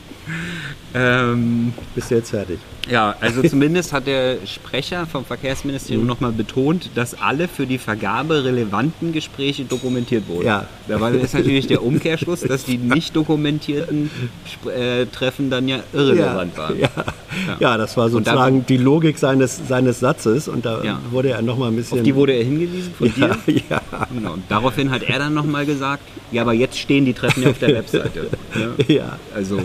Ähm, 0.96 1.74
Bist 1.94 2.10
du 2.10 2.16
jetzt 2.16 2.30
fertig? 2.30 2.58
ja, 2.90 3.16
also 3.20 3.42
zumindest 3.44 3.92
hat 3.92 4.08
der 4.08 4.38
Sprecher 4.46 5.06
vom 5.08 5.26
Verkehrsministerium 5.26 6.04
Mhm. 6.04 6.08
nochmal 6.08 6.32
betont, 6.32 6.90
dass 6.96 7.20
alle 7.20 7.48
für 7.48 7.66
die 7.66 7.78
Vergabe 7.80 8.44
relevanten 8.46 9.12
Gespräche 9.12 9.66
dokumentiert 9.66 10.28
wurden. 10.28 10.46
Ja. 10.46 10.68
Dabei 10.88 11.12
ist 11.12 11.34
natürlich 11.34 11.68
der 11.68 11.84
Umkehrschluss, 11.84 12.42
dass 12.42 12.64
die 12.64 12.78
nicht 12.78 13.16
dokumentierten 13.16 14.10
äh, 14.74 15.06
Treffen 15.08 15.50
dann 15.50 15.68
ja 15.68 15.80
irrelevant 15.94 16.58
waren. 16.58 16.80
Ja, 16.80 16.90
ja, 17.60 17.78
das 17.78 17.98
war 17.98 18.10
sozusagen 18.10 18.66
die 18.66 18.78
Logik 18.78 19.18
seines, 19.18 19.60
seines 19.68 20.00
Satzes 20.00 20.48
und 20.48 20.66
da 20.66 20.82
Ja. 20.84 21.00
wurde 21.12 21.30
er 21.32 21.42
nochmal 21.42 21.70
ein 21.72 21.76
bisschen. 21.76 21.98
Auf 22.00 22.04
die 22.06 22.16
wurde 22.16 22.34
er 22.34 22.44
hingewiesen 22.46 22.94
von 22.98 23.12
ja, 23.18 23.36
dir. 23.46 23.62
ja, 23.70 23.82
Genau. 24.14 24.34
Und 24.34 24.44
daraufhin 24.48 24.92
hat 24.92 25.04
er 25.04 25.20
dann 25.20 25.34
nochmal 25.34 25.66
gesagt, 25.66 26.04
ja, 26.36 26.42
aber 26.44 26.54
jetzt 26.54 26.78
stehen 26.78 27.06
die 27.06 27.14
Treffen 27.14 27.44
ja 27.44 27.50
auf 27.50 27.60
der 27.60 27.70
Webseite. 27.76 28.30
Ja. 28.88 28.94
ja, 28.96 29.20
Also 29.34 29.60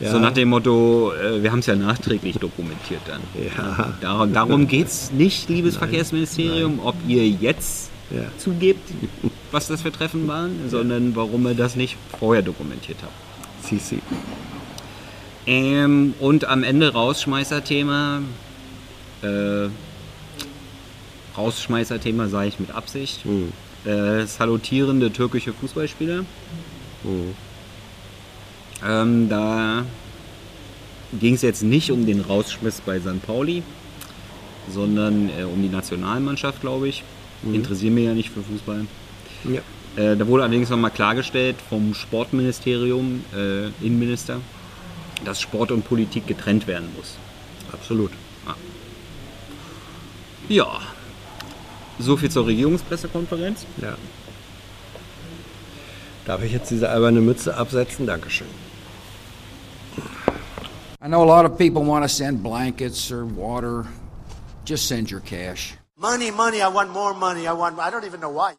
ja. 0.00 0.10
so 0.12 0.18
nach 0.18 0.32
dem 0.32 0.48
Motto, 0.50 1.12
äh, 1.14 1.42
wir 1.42 1.52
haben 1.52 1.60
es 1.60 1.66
ja 1.66 1.76
nachträglich 1.76 2.36
dokumentiert 2.38 3.00
dann. 3.06 3.20
Ja. 3.56 3.94
Darum, 4.00 4.32
darum 4.32 4.68
geht 4.68 4.88
es 4.88 5.12
nicht, 5.12 5.48
liebes 5.48 5.76
Verkehrsministerium, 5.76 6.80
ob 6.84 6.94
ihr 7.06 7.26
jetzt 7.28 7.90
Ja. 8.10 8.22
zugebt, 8.38 8.90
was 9.52 9.68
das 9.68 9.82
für 9.82 9.92
Treffen 9.92 10.26
waren, 10.28 10.68
sondern 10.68 11.14
warum 11.16 11.46
ihr 11.46 11.54
das 11.54 11.76
nicht 11.76 11.96
vorher 12.18 12.42
dokumentiert 12.42 12.98
habt. 13.02 13.12
Sisi. 13.66 14.00
Ähm, 15.46 16.14
und 16.20 16.44
am 16.46 16.62
Ende 16.64 16.92
Rausschmeißer-Thema. 16.92 18.20
Äh, 19.22 19.68
Rausschmeißer-Thema 21.36 22.28
sage 22.28 22.48
ich 22.48 22.58
mit 22.60 22.70
Absicht. 22.72 23.24
Hm. 23.24 23.52
Äh, 23.86 24.26
salutierende 24.26 25.12
türkische 25.12 25.52
Fußballspieler. 25.52 26.24
Hm. 27.02 27.34
Ähm, 28.84 29.28
da 29.28 29.84
ging 31.18 31.34
es 31.34 31.42
jetzt 31.42 31.62
nicht 31.62 31.90
um 31.90 32.04
den 32.04 32.20
Rausschmiss 32.20 32.80
bei 32.80 32.98
St. 32.98 33.24
Pauli, 33.24 33.62
sondern 34.68 35.30
äh, 35.38 35.44
um 35.44 35.62
die 35.62 35.68
Nationalmannschaft, 35.68 36.60
glaube 36.60 36.88
ich. 36.88 37.04
Interessieren 37.52 37.94
mich 37.94 38.06
ja 38.06 38.14
nicht 38.14 38.30
für 38.30 38.42
Fußball. 38.42 38.86
Ja. 39.44 39.60
Äh, 40.02 40.16
da 40.16 40.26
wurde 40.26 40.42
allerdings 40.42 40.68
nochmal 40.68 40.90
klargestellt 40.90 41.56
vom 41.68 41.94
Sportministerium, 41.94 43.24
äh, 43.34 43.66
Innenminister, 43.84 44.40
dass 45.24 45.40
Sport 45.40 45.70
und 45.70 45.84
Politik 45.86 46.26
getrennt 46.26 46.66
werden 46.66 46.88
muss. 46.96 47.16
Absolut. 47.72 48.10
Ja, 50.48 50.80
so 51.98 52.16
viel 52.16 52.30
zur 52.30 52.46
Regierungspressekonferenz. 52.46 53.66
Ja. 53.80 53.96
Darf 56.24 56.42
ich 56.42 56.52
jetzt 56.52 56.70
diese 56.70 56.88
alberne 56.88 57.20
Mütze 57.20 57.56
absetzen? 57.56 58.06
Dankeschön. 58.06 58.48
I 61.02 61.08
know 61.08 61.22
a 61.22 61.24
lot 61.24 61.44
of 61.44 61.56
people 61.56 61.84
want 61.84 62.04
to 62.04 62.08
send 62.08 62.42
blankets 62.42 63.12
or 63.12 63.24
water. 63.24 63.86
Just 64.64 64.88
send 64.88 65.10
your 65.10 65.20
cash. 65.20 65.76
Money, 65.96 66.30
money, 66.30 66.60
I 66.60 66.68
want 66.68 66.90
more 66.92 67.14
money. 67.14 67.46
I 67.46 67.52
want, 67.52 67.78
I 67.78 67.90
don't 67.90 68.04
even 68.04 68.20
know 68.20 68.30
why. 68.30 68.54